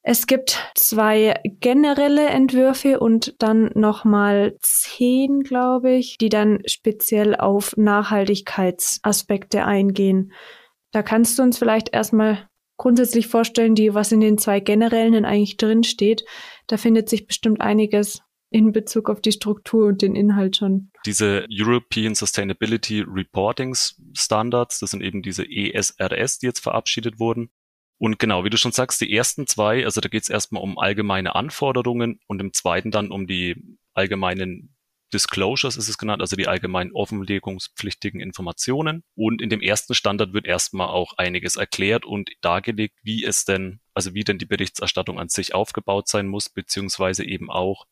Es 0.02 0.26
gibt 0.26 0.72
zwei 0.74 1.34
generelle 1.60 2.26
Entwürfe 2.28 3.00
und 3.00 3.34
dann 3.38 3.70
nochmal 3.74 4.56
zehn, 4.62 5.40
glaube 5.40 5.92
ich, 5.92 6.16
die 6.16 6.30
dann 6.30 6.60
speziell 6.64 7.36
auf 7.36 7.76
Nachhaltigkeitsaspekte 7.76 9.66
eingehen. 9.66 10.32
Da 10.92 11.02
kannst 11.02 11.38
du 11.38 11.42
uns 11.42 11.58
vielleicht 11.58 11.92
erstmal 11.92 12.48
grundsätzlich 12.76 13.26
vorstellen, 13.26 13.74
die, 13.74 13.94
was 13.94 14.10
in 14.10 14.20
den 14.20 14.38
zwei 14.38 14.60
generellen 14.60 15.12
denn 15.12 15.24
eigentlich 15.24 15.56
drin 15.56 15.84
steht. 15.84 16.24
Da 16.66 16.76
findet 16.76 17.08
sich 17.08 17.26
bestimmt 17.26 17.60
einiges 17.60 18.22
in 18.50 18.72
Bezug 18.72 19.08
auf 19.08 19.20
die 19.20 19.32
Struktur 19.32 19.86
und 19.86 20.02
den 20.02 20.16
Inhalt 20.16 20.56
schon. 20.56 20.90
Diese 21.06 21.46
European 21.50 22.14
Sustainability 22.14 23.02
Reporting 23.06 23.74
Standards, 24.14 24.80
das 24.80 24.90
sind 24.90 25.02
eben 25.02 25.22
diese 25.22 25.44
ESRS, 25.44 26.38
die 26.38 26.46
jetzt 26.46 26.60
verabschiedet 26.60 27.20
wurden. 27.20 27.50
Und 27.98 28.18
genau, 28.18 28.44
wie 28.44 28.50
du 28.50 28.56
schon 28.56 28.72
sagst, 28.72 29.00
die 29.02 29.14
ersten 29.14 29.46
zwei, 29.46 29.84
also 29.84 30.00
da 30.00 30.08
geht 30.08 30.22
es 30.22 30.30
erstmal 30.30 30.62
um 30.62 30.78
allgemeine 30.78 31.34
Anforderungen 31.34 32.18
und 32.26 32.40
im 32.40 32.52
zweiten 32.52 32.90
dann 32.90 33.10
um 33.10 33.26
die 33.26 33.78
allgemeinen 33.92 34.74
Disclosures 35.12 35.76
ist 35.76 35.88
es 35.88 35.98
genannt, 35.98 36.22
also 36.22 36.36
die 36.36 36.46
allgemein 36.46 36.92
offenlegungspflichtigen 36.92 38.20
Informationen. 38.20 39.02
Und 39.14 39.42
in 39.42 39.50
dem 39.50 39.60
ersten 39.60 39.94
Standard 39.94 40.32
wird 40.32 40.46
erstmal 40.46 40.88
auch 40.88 41.14
einiges 41.18 41.56
erklärt 41.56 42.04
und 42.04 42.30
dargelegt, 42.40 42.98
wie 43.02 43.24
es 43.24 43.44
denn, 43.44 43.80
also 43.94 44.14
wie 44.14 44.24
denn 44.24 44.38
die 44.38 44.46
Berichterstattung 44.46 45.18
an 45.18 45.28
sich 45.28 45.54
aufgebaut 45.54 46.08
sein 46.08 46.26
muss, 46.26 46.48
beziehungsweise 46.48 47.24
eben 47.24 47.50
auch 47.50 47.86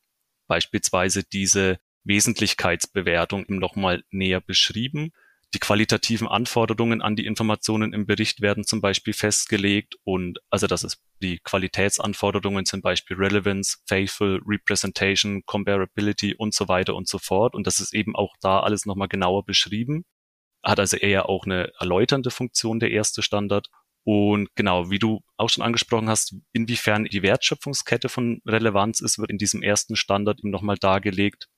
beispielsweise 0.46 1.25
diese 1.25 1.78
Wesentlichkeitsbewertung 2.04 3.44
nochmal 3.48 4.02
näher 4.10 4.40
beschrieben. 4.40 5.12
Die 5.55 5.61
qualitativen 5.61 6.28
Anforderungen 6.28 7.00
an 7.00 7.17
die 7.17 7.25
Informationen 7.25 7.95
im 7.95 8.05
Bericht 8.05 8.43
werden 8.43 8.64
zum 8.64 8.83
Beispiel 8.83 9.14
festgelegt 9.14 9.95
und 10.05 10.40
also 10.50 10.67
das 10.67 10.85
ist 10.85 11.02
die 11.23 11.38
Qualitätsanforderungen 11.38 12.67
zum 12.67 12.83
Beispiel 12.83 13.17
Relevance, 13.17 13.78
Faithful, 13.87 14.43
Representation, 14.47 15.43
Comparability 15.47 16.35
und 16.35 16.52
so 16.52 16.69
weiter 16.69 16.95
und 16.95 17.09
so 17.09 17.19
fort. 17.19 17.55
Und 17.55 17.67
das 17.67 17.81
ist 17.81 17.95
eben 17.95 18.14
auch 18.14 18.35
da 18.43 18.61
alles 18.61 18.85
nochmal 18.85 19.09
genauer 19.09 19.45
beschrieben. 19.45 20.05
Hat 20.62 20.81
also 20.81 20.99
eher 20.99 21.31
auch 21.31 21.47
eine 21.47 21.73
erläuternde 21.81 22.31
Funktion, 22.31 22.78
der 22.78 22.90
erste 22.90 23.23
Standard. 23.23 23.69
Und 24.05 24.50
genau, 24.55 24.90
wie 24.90 24.99
du 24.99 25.23
auch 25.38 25.49
schon 25.49 25.64
angesprochen 25.64 26.11
hast, 26.11 26.35
inwiefern 26.52 27.05
die 27.07 27.23
Wertschöpfungskette 27.23 28.11
von 28.11 28.43
Relevanz 28.47 29.00
ist, 29.00 29.19
wird 29.19 29.31
in 29.31 29.38
diesem 29.38 29.62
ersten 29.62 29.97
Standard 29.97 30.40
eben 30.40 30.50
nochmal 30.50 30.76
dargelegt 30.76 31.49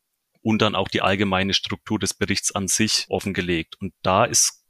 und 0.43 0.63
dann 0.63 0.75
auch 0.75 0.89
die 0.89 1.03
allgemeine 1.03 1.55
Struktur 1.55 1.99
des 1.99 2.15
Berichts 2.15 2.55
an 2.55 2.69
sich 2.69 3.07
offengelegt. 3.09 3.77
Und 3.81 3.93
da 4.03 4.25
ist 4.25 4.65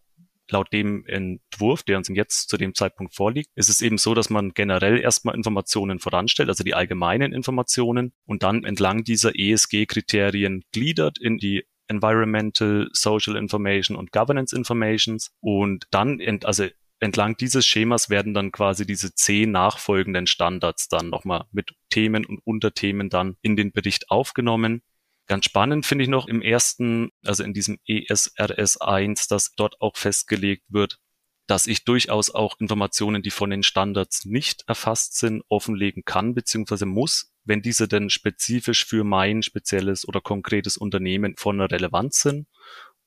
laut 0.51 0.73
dem 0.73 1.07
Entwurf, 1.07 1.83
der 1.83 1.97
uns 1.97 2.09
jetzt 2.09 2.49
zu 2.49 2.57
dem 2.57 2.75
Zeitpunkt 2.75 3.15
vorliegt, 3.15 3.51
ist 3.55 3.69
es 3.69 3.81
eben 3.81 3.99
so, 3.99 4.15
dass 4.15 4.31
man 4.31 4.53
generell 4.53 4.99
erstmal 4.99 5.35
Informationen 5.35 6.01
voranstellt, 6.01 6.49
also 6.49 6.65
die 6.65 6.75
allgemeinen 6.75 7.33
Informationen 7.33 8.13
und 8.27 8.43
dann 8.43 8.65
entlang 8.65 9.05
dieser 9.05 9.39
ESG-Kriterien 9.39 10.65
gliedert 10.73 11.19
in 11.19 11.39
die 11.39 11.65
Environmental, 11.89 12.89
Social 12.93 13.37
Information 13.37 13.97
und 13.97 14.13
Governance 14.13 14.55
Informations 14.55 15.31
und 15.41 15.87
dann, 15.91 16.21
ent, 16.21 16.47
also 16.47 16.67
entlang 17.01 17.37
dieses 17.37 17.67
Schemas 17.67 18.11
werden 18.11 18.35
dann 18.35 18.53
quasi 18.53 18.87
diese 18.87 19.15
zehn 19.15 19.51
nachfolgenden 19.51 20.27
Standards 20.27 20.89
dann 20.89 21.09
nochmal 21.09 21.47
mit 21.51 21.73
Themen 21.89 22.25
und 22.25 22.41
Unterthemen 22.45 23.09
dann 23.09 23.37
in 23.43 23.57
den 23.57 23.73
Bericht 23.73 24.11
aufgenommen. 24.11 24.83
Ganz 25.31 25.45
spannend 25.45 25.87
finde 25.87 26.03
ich 26.03 26.11
noch 26.11 26.27
im 26.27 26.43
ersten, 26.43 27.11
also 27.25 27.45
in 27.45 27.55
diesem 27.55 27.79
ESRS 27.87 28.79
1, 28.79 29.29
dass 29.29 29.55
dort 29.55 29.81
auch 29.81 29.97
festgelegt 29.97 30.65
wird, 30.71 30.99
dass 31.47 31.69
ich 31.69 31.85
durchaus 31.85 32.31
auch 32.31 32.57
Informationen, 32.59 33.23
die 33.23 33.31
von 33.31 33.51
den 33.51 33.63
Standards 33.63 34.25
nicht 34.25 34.65
erfasst 34.67 35.17
sind, 35.17 35.45
offenlegen 35.49 36.03
kann 36.05 36.35
bzw. 36.35 36.85
muss, 36.85 37.33
wenn 37.45 37.63
diese 37.63 37.87
denn 37.87 38.11
spezifisch 38.11 38.85
für 38.85 39.05
mein 39.05 39.45
spezielles 39.45 40.05
oder 40.05 40.21
konkretes 40.21 40.77
Unternehmen 40.77 41.37
von 41.37 41.61
Relevanz 41.61 42.23
sind 42.23 42.49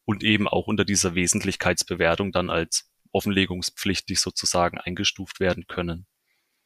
und 0.06 0.24
eben 0.24 0.48
auch 0.48 0.68
unter 0.68 0.86
dieser 0.86 1.16
Wesentlichkeitsbewertung 1.16 2.32
dann 2.32 2.50
als 2.50 2.90
offenlegungspflichtig 3.12 4.22
sozusagen 4.22 4.78
eingestuft 4.78 5.42
werden 5.42 5.66
können. 5.68 6.08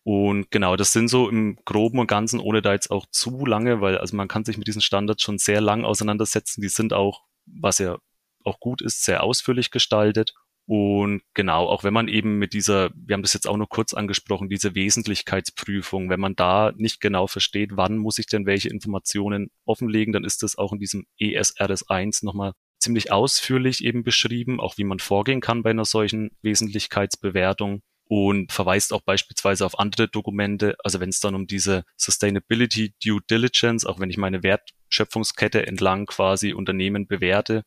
Und 0.07 0.51
genau, 0.51 0.77
das 0.77 0.93
sind 0.93 1.09
so 1.09 1.27
im 1.27 1.57
Groben 1.65 1.99
und 1.99 2.07
Ganzen, 2.07 2.39
ohne 2.39 2.61
da 2.61 2.71
jetzt 2.71 2.91
auch 2.91 3.07
zu 3.11 3.45
lange, 3.45 3.81
weil 3.81 3.97
also 3.97 4.15
man 4.15 4.29
kann 4.29 4.45
sich 4.45 4.57
mit 4.57 4.65
diesen 4.65 4.81
Standards 4.81 5.21
schon 5.21 5.37
sehr 5.37 5.59
lang 5.59 5.83
auseinandersetzen. 5.83 6.61
Die 6.61 6.69
sind 6.69 6.93
auch, 6.93 7.23
was 7.45 7.79
ja 7.79 7.97
auch 8.45 8.61
gut 8.61 8.81
ist, 8.81 9.03
sehr 9.03 9.21
ausführlich 9.21 9.69
gestaltet. 9.69 10.33
Und 10.65 11.23
genau, 11.33 11.67
auch 11.67 11.83
wenn 11.83 11.93
man 11.93 12.07
eben 12.07 12.37
mit 12.37 12.53
dieser, 12.53 12.89
wir 12.95 13.15
haben 13.15 13.21
das 13.21 13.33
jetzt 13.33 13.49
auch 13.49 13.57
nur 13.57 13.67
kurz 13.67 13.93
angesprochen, 13.93 14.47
diese 14.47 14.75
Wesentlichkeitsprüfung, 14.75 16.09
wenn 16.09 16.21
man 16.21 16.37
da 16.37 16.71
nicht 16.77 17.01
genau 17.01 17.27
versteht, 17.27 17.71
wann 17.73 17.97
muss 17.97 18.17
ich 18.17 18.27
denn 18.27 18.45
welche 18.45 18.69
Informationen 18.69 19.51
offenlegen, 19.65 20.13
dann 20.13 20.23
ist 20.23 20.41
das 20.41 20.57
auch 20.57 20.71
in 20.71 20.79
diesem 20.79 21.05
ESRS 21.19 21.89
1 21.89 22.23
nochmal 22.23 22.53
ziemlich 22.79 23.11
ausführlich 23.11 23.83
eben 23.83 24.05
beschrieben, 24.05 24.61
auch 24.61 24.77
wie 24.77 24.85
man 24.85 24.99
vorgehen 24.99 25.41
kann 25.41 25.63
bei 25.63 25.71
einer 25.71 25.83
solchen 25.83 26.31
Wesentlichkeitsbewertung 26.43 27.81
und 28.07 28.51
verweist 28.51 28.93
auch 28.93 29.01
beispielsweise 29.01 29.65
auf 29.65 29.79
andere 29.79 30.07
Dokumente. 30.07 30.75
Also 30.83 30.99
wenn 30.99 31.09
es 31.09 31.19
dann 31.19 31.35
um 31.35 31.47
diese 31.47 31.83
Sustainability 31.97 32.93
Due 33.03 33.21
Diligence, 33.29 33.85
auch 33.85 33.99
wenn 33.99 34.09
ich 34.09 34.17
meine 34.17 34.43
Wertschöpfungskette 34.43 35.67
entlang 35.67 36.05
quasi 36.05 36.53
Unternehmen 36.53 37.07
bewerte, 37.07 37.63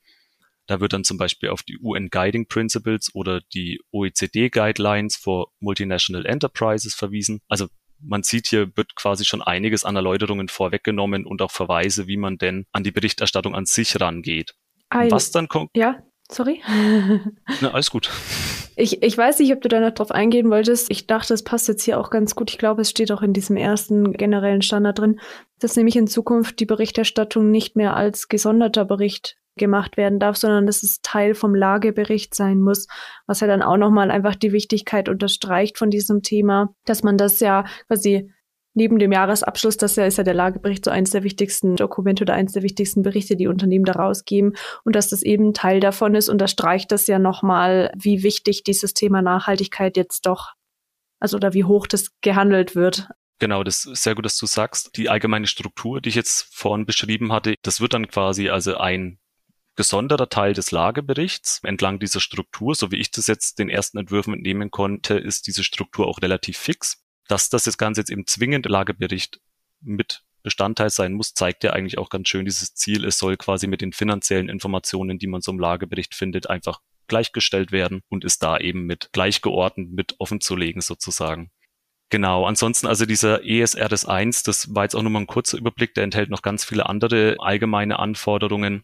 da 0.66 0.80
wird 0.80 0.92
dann 0.92 1.04
zum 1.04 1.18
Beispiel 1.18 1.48
auf 1.48 1.62
die 1.62 1.78
UN 1.78 2.10
Guiding 2.10 2.46
Principles 2.46 3.14
oder 3.14 3.40
die 3.54 3.80
OECD 3.90 4.50
Guidelines 4.50 5.16
for 5.16 5.48
Multinational 5.58 6.24
Enterprises 6.26 6.94
verwiesen. 6.94 7.40
Also 7.48 7.66
man 7.98 8.22
sieht 8.22 8.46
hier 8.46 8.76
wird 8.76 8.94
quasi 8.94 9.24
schon 9.24 9.42
einiges 9.42 9.84
an 9.84 9.96
Erläuterungen 9.96 10.48
vorweggenommen 10.48 11.26
und 11.26 11.42
auch 11.42 11.50
Verweise, 11.50 12.06
wie 12.06 12.16
man 12.16 12.38
denn 12.38 12.66
an 12.72 12.84
die 12.84 12.92
Berichterstattung 12.92 13.54
an 13.54 13.66
sich 13.66 14.00
rangeht. 14.00 14.54
Was 14.92 15.30
dann 15.30 15.48
kommt. 15.48 15.70
Ja, 15.74 16.02
sorry. 16.30 16.62
Na, 17.60 17.72
alles 17.72 17.90
gut. 17.90 18.10
Ich, 18.80 19.02
ich 19.02 19.16
weiß 19.16 19.38
nicht, 19.38 19.52
ob 19.52 19.60
du 19.60 19.68
da 19.68 19.78
noch 19.78 19.92
drauf 19.92 20.10
eingehen 20.10 20.50
wolltest. 20.50 20.90
Ich 20.90 21.06
dachte, 21.06 21.34
es 21.34 21.44
passt 21.44 21.68
jetzt 21.68 21.82
hier 21.84 22.00
auch 22.00 22.10
ganz 22.10 22.34
gut. 22.34 22.50
Ich 22.50 22.58
glaube, 22.58 22.80
es 22.80 22.90
steht 22.90 23.12
auch 23.12 23.22
in 23.22 23.32
diesem 23.32 23.56
ersten 23.56 24.12
generellen 24.12 24.62
Standard 24.62 24.98
drin, 24.98 25.20
dass 25.58 25.76
nämlich 25.76 25.96
in 25.96 26.06
Zukunft 26.06 26.58
die 26.60 26.66
Berichterstattung 26.66 27.50
nicht 27.50 27.76
mehr 27.76 27.94
als 27.94 28.28
gesonderter 28.28 28.86
Bericht 28.86 29.36
gemacht 29.56 29.96
werden 29.96 30.18
darf, 30.18 30.36
sondern 30.36 30.66
dass 30.66 30.82
es 30.82 31.00
Teil 31.02 31.34
vom 31.34 31.54
Lagebericht 31.54 32.34
sein 32.34 32.60
muss, 32.60 32.86
was 33.26 33.40
ja 33.40 33.46
dann 33.46 33.62
auch 33.62 33.76
nochmal 33.76 34.10
einfach 34.10 34.34
die 34.34 34.52
Wichtigkeit 34.52 35.08
unterstreicht 35.08 35.76
von 35.76 35.90
diesem 35.90 36.22
Thema, 36.22 36.74
dass 36.86 37.02
man 37.02 37.18
das 37.18 37.40
ja 37.40 37.64
quasi 37.86 38.32
neben 38.80 38.98
dem 38.98 39.12
Jahresabschluss, 39.12 39.76
das 39.76 39.98
ist 39.98 40.16
ja 40.16 40.24
der 40.24 40.32
Lagebericht 40.32 40.86
so 40.86 40.90
eines 40.90 41.10
der 41.10 41.22
wichtigsten 41.22 41.76
Dokumente 41.76 42.24
oder 42.24 42.32
eines 42.32 42.54
der 42.54 42.62
wichtigsten 42.62 43.02
Berichte, 43.02 43.36
die 43.36 43.46
Unternehmen 43.46 43.84
da 43.84 43.92
rausgeben 43.92 44.56
und 44.84 44.96
dass 44.96 45.10
das 45.10 45.22
eben 45.22 45.52
Teil 45.52 45.80
davon 45.80 46.14
ist, 46.14 46.30
unterstreicht 46.30 46.90
das 46.90 47.06
ja 47.06 47.18
nochmal, 47.18 47.92
wie 47.94 48.22
wichtig 48.22 48.64
dieses 48.64 48.94
Thema 48.94 49.20
Nachhaltigkeit 49.20 49.98
jetzt 49.98 50.24
doch, 50.24 50.54
also 51.20 51.36
oder 51.36 51.52
wie 51.52 51.64
hoch 51.64 51.86
das 51.86 52.08
gehandelt 52.22 52.74
wird. 52.74 53.06
Genau, 53.38 53.64
das 53.64 53.84
ist 53.84 54.02
sehr 54.02 54.14
gut, 54.14 54.24
dass 54.24 54.38
du 54.38 54.46
sagst. 54.46 54.96
Die 54.96 55.10
allgemeine 55.10 55.46
Struktur, 55.46 56.00
die 56.00 56.08
ich 56.08 56.14
jetzt 56.14 56.48
vorhin 56.50 56.86
beschrieben 56.86 57.32
hatte, 57.32 57.56
das 57.60 57.82
wird 57.82 57.92
dann 57.92 58.08
quasi 58.08 58.48
also 58.48 58.78
ein 58.78 59.18
gesonderter 59.76 60.30
Teil 60.30 60.54
des 60.54 60.70
Lageberichts. 60.70 61.60
Entlang 61.64 61.98
dieser 61.98 62.20
Struktur, 62.20 62.74
so 62.74 62.90
wie 62.90 62.96
ich 62.96 63.10
das 63.10 63.26
jetzt 63.26 63.58
den 63.58 63.68
ersten 63.68 63.98
Entwürfen 63.98 64.32
entnehmen 64.32 64.70
konnte, 64.70 65.18
ist 65.18 65.46
diese 65.46 65.64
Struktur 65.64 66.06
auch 66.06 66.22
relativ 66.22 66.56
fix 66.56 67.04
dass 67.30 67.48
das 67.48 67.64
das 67.64 67.78
Ganze 67.78 68.00
jetzt 68.00 68.10
im 68.10 68.26
zwingenden 68.26 68.72
Lagebericht 68.72 69.40
mit 69.80 70.22
Bestandteil 70.42 70.90
sein 70.90 71.12
muss, 71.12 71.34
zeigt 71.34 71.64
ja 71.64 71.72
eigentlich 71.72 71.98
auch 71.98 72.08
ganz 72.08 72.28
schön 72.28 72.44
dieses 72.44 72.74
Ziel. 72.74 73.04
Es 73.04 73.18
soll 73.18 73.36
quasi 73.36 73.66
mit 73.66 73.80
den 73.80 73.92
finanziellen 73.92 74.48
Informationen, 74.48 75.18
die 75.18 75.26
man 75.26 75.42
so 75.42 75.52
im 75.52 75.58
Lagebericht 75.58 76.14
findet, 76.14 76.48
einfach 76.48 76.80
gleichgestellt 77.08 77.72
werden 77.72 78.02
und 78.08 78.24
ist 78.24 78.42
da 78.42 78.58
eben 78.58 78.86
mit 78.86 79.10
gleichgeordnet 79.12 79.90
mit 79.90 80.14
offen 80.18 80.40
zu 80.40 80.56
legen 80.56 80.80
sozusagen. 80.80 81.50
Genau, 82.08 82.44
ansonsten 82.44 82.86
also 82.86 83.06
dieser 83.06 83.44
ESRS 83.44 84.04
1, 84.04 84.42
das 84.42 84.74
war 84.74 84.84
jetzt 84.84 84.96
auch 84.96 85.02
nur 85.02 85.10
mal 85.10 85.20
ein 85.20 85.26
kurzer 85.26 85.58
Überblick, 85.58 85.94
der 85.94 86.04
enthält 86.04 86.30
noch 86.30 86.42
ganz 86.42 86.64
viele 86.64 86.86
andere 86.86 87.36
allgemeine 87.38 87.98
Anforderungen 87.98 88.82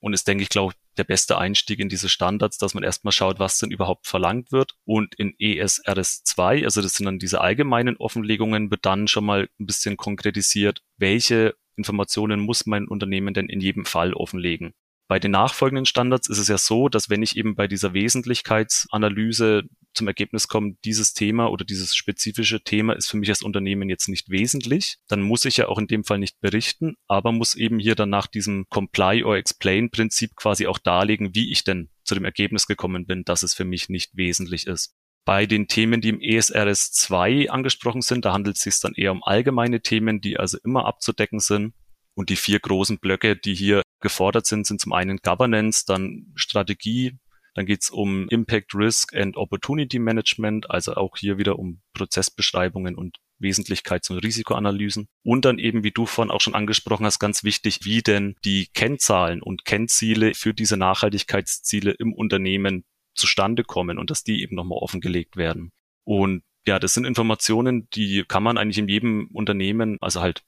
und 0.00 0.12
ist, 0.12 0.28
denke 0.28 0.42
ich, 0.42 0.48
glaube 0.48 0.74
der 0.98 1.04
beste 1.04 1.38
Einstieg 1.38 1.78
in 1.78 1.88
diese 1.88 2.08
Standards, 2.08 2.58
dass 2.58 2.74
man 2.74 2.82
erstmal 2.82 3.12
schaut, 3.12 3.38
was 3.38 3.58
denn 3.58 3.70
überhaupt 3.70 4.06
verlangt 4.06 4.52
wird. 4.52 4.74
Und 4.84 5.14
in 5.14 5.34
ESRS 5.38 6.24
2, 6.24 6.64
also 6.64 6.82
das 6.82 6.94
sind 6.94 7.06
dann 7.06 7.18
diese 7.18 7.40
allgemeinen 7.40 7.96
Offenlegungen, 7.96 8.70
wird 8.70 8.84
dann 8.84 9.08
schon 9.08 9.24
mal 9.24 9.48
ein 9.58 9.66
bisschen 9.66 9.96
konkretisiert, 9.96 10.82
welche 10.96 11.54
Informationen 11.76 12.40
muss 12.40 12.66
mein 12.66 12.88
Unternehmen 12.88 13.34
denn 13.34 13.48
in 13.48 13.60
jedem 13.60 13.84
Fall 13.84 14.12
offenlegen. 14.12 14.74
Bei 15.08 15.18
den 15.18 15.30
nachfolgenden 15.30 15.86
Standards 15.86 16.28
ist 16.28 16.36
es 16.36 16.48
ja 16.48 16.58
so, 16.58 16.90
dass 16.90 17.08
wenn 17.08 17.22
ich 17.22 17.36
eben 17.36 17.56
bei 17.56 17.66
dieser 17.66 17.94
Wesentlichkeitsanalyse 17.94 19.62
zum 19.94 20.06
Ergebnis 20.06 20.48
komme, 20.48 20.76
dieses 20.84 21.14
Thema 21.14 21.50
oder 21.50 21.64
dieses 21.64 21.96
spezifische 21.96 22.62
Thema 22.62 22.92
ist 22.92 23.08
für 23.08 23.16
mich 23.16 23.30
als 23.30 23.42
Unternehmen 23.42 23.88
jetzt 23.88 24.08
nicht 24.08 24.28
wesentlich, 24.28 24.98
dann 25.08 25.22
muss 25.22 25.46
ich 25.46 25.56
ja 25.56 25.68
auch 25.68 25.78
in 25.78 25.86
dem 25.86 26.04
Fall 26.04 26.18
nicht 26.18 26.38
berichten, 26.40 26.94
aber 27.06 27.32
muss 27.32 27.54
eben 27.54 27.78
hier 27.78 27.94
dann 27.94 28.10
nach 28.10 28.26
diesem 28.26 28.66
Comply 28.68 29.24
or 29.24 29.36
Explain 29.36 29.90
Prinzip 29.90 30.36
quasi 30.36 30.66
auch 30.66 30.78
darlegen, 30.78 31.34
wie 31.34 31.50
ich 31.50 31.64
denn 31.64 31.88
zu 32.04 32.14
dem 32.14 32.26
Ergebnis 32.26 32.66
gekommen 32.66 33.06
bin, 33.06 33.24
dass 33.24 33.42
es 33.42 33.54
für 33.54 33.64
mich 33.64 33.88
nicht 33.88 34.14
wesentlich 34.14 34.66
ist. 34.66 34.94
Bei 35.24 35.46
den 35.46 35.68
Themen, 35.68 36.02
die 36.02 36.10
im 36.10 36.20
ESRS 36.20 36.92
2 36.92 37.50
angesprochen 37.50 38.02
sind, 38.02 38.26
da 38.26 38.34
handelt 38.34 38.56
es 38.56 38.62
sich 38.62 38.78
dann 38.80 38.94
eher 38.94 39.12
um 39.12 39.22
allgemeine 39.22 39.80
Themen, 39.80 40.20
die 40.20 40.38
also 40.38 40.58
immer 40.64 40.84
abzudecken 40.84 41.40
sind. 41.40 41.74
Und 42.18 42.30
die 42.30 42.36
vier 42.36 42.58
großen 42.58 42.98
Blöcke, 42.98 43.36
die 43.36 43.54
hier 43.54 43.80
gefordert 44.00 44.44
sind, 44.44 44.66
sind 44.66 44.80
zum 44.80 44.92
einen 44.92 45.18
Governance, 45.18 45.84
dann 45.86 46.32
Strategie, 46.34 47.16
Dann 47.54 47.64
geht 47.64 47.82
es 47.82 47.90
um 47.90 48.28
Impact, 48.28 48.74
Risk 48.74 49.14
and 49.14 49.36
Opportunity 49.36 50.00
Management, 50.00 50.68
also 50.68 50.94
auch 50.94 51.16
hier 51.16 51.38
wieder 51.38 51.58
um 51.58 51.80
Prozessbeschreibungen 51.92 52.96
und 52.96 53.18
Wesentlichkeits- 53.40 54.10
und 54.10 54.18
Risikoanalysen. 54.18 55.06
Und 55.24 55.44
dann 55.44 55.58
eben, 55.58 55.84
wie 55.84 55.92
du 55.92 56.06
vorhin 56.06 56.32
auch 56.32 56.40
schon 56.40 56.54
angesprochen 56.54 57.06
hast, 57.06 57.20
ganz 57.20 57.44
wichtig, 57.44 57.80
wie 57.84 58.02
denn 58.02 58.34
die 58.44 58.66
Kennzahlen 58.74 59.40
und 59.40 59.64
Kennziele 59.64 60.34
für 60.34 60.54
diese 60.54 60.76
Nachhaltigkeitsziele 60.76 61.92
im 61.92 62.12
Unternehmen 62.12 62.84
zustande 63.14 63.62
kommen 63.62 63.98
und 63.98 64.10
dass 64.10 64.24
die 64.24 64.42
eben 64.42 64.56
nochmal 64.56 64.78
offengelegt 64.78 65.36
werden. 65.36 65.70
Und 66.04 66.42
ja, 66.66 66.78
das 66.78 66.94
sind 66.94 67.04
Informationen, 67.04 67.88
die 67.90 68.24
kann 68.26 68.42
man 68.42 68.58
eigentlich 68.58 68.78
in 68.78 68.88
jedem 68.88 69.28
Unternehmen, 69.32 69.98
also 70.00 70.20
halt 70.20 70.42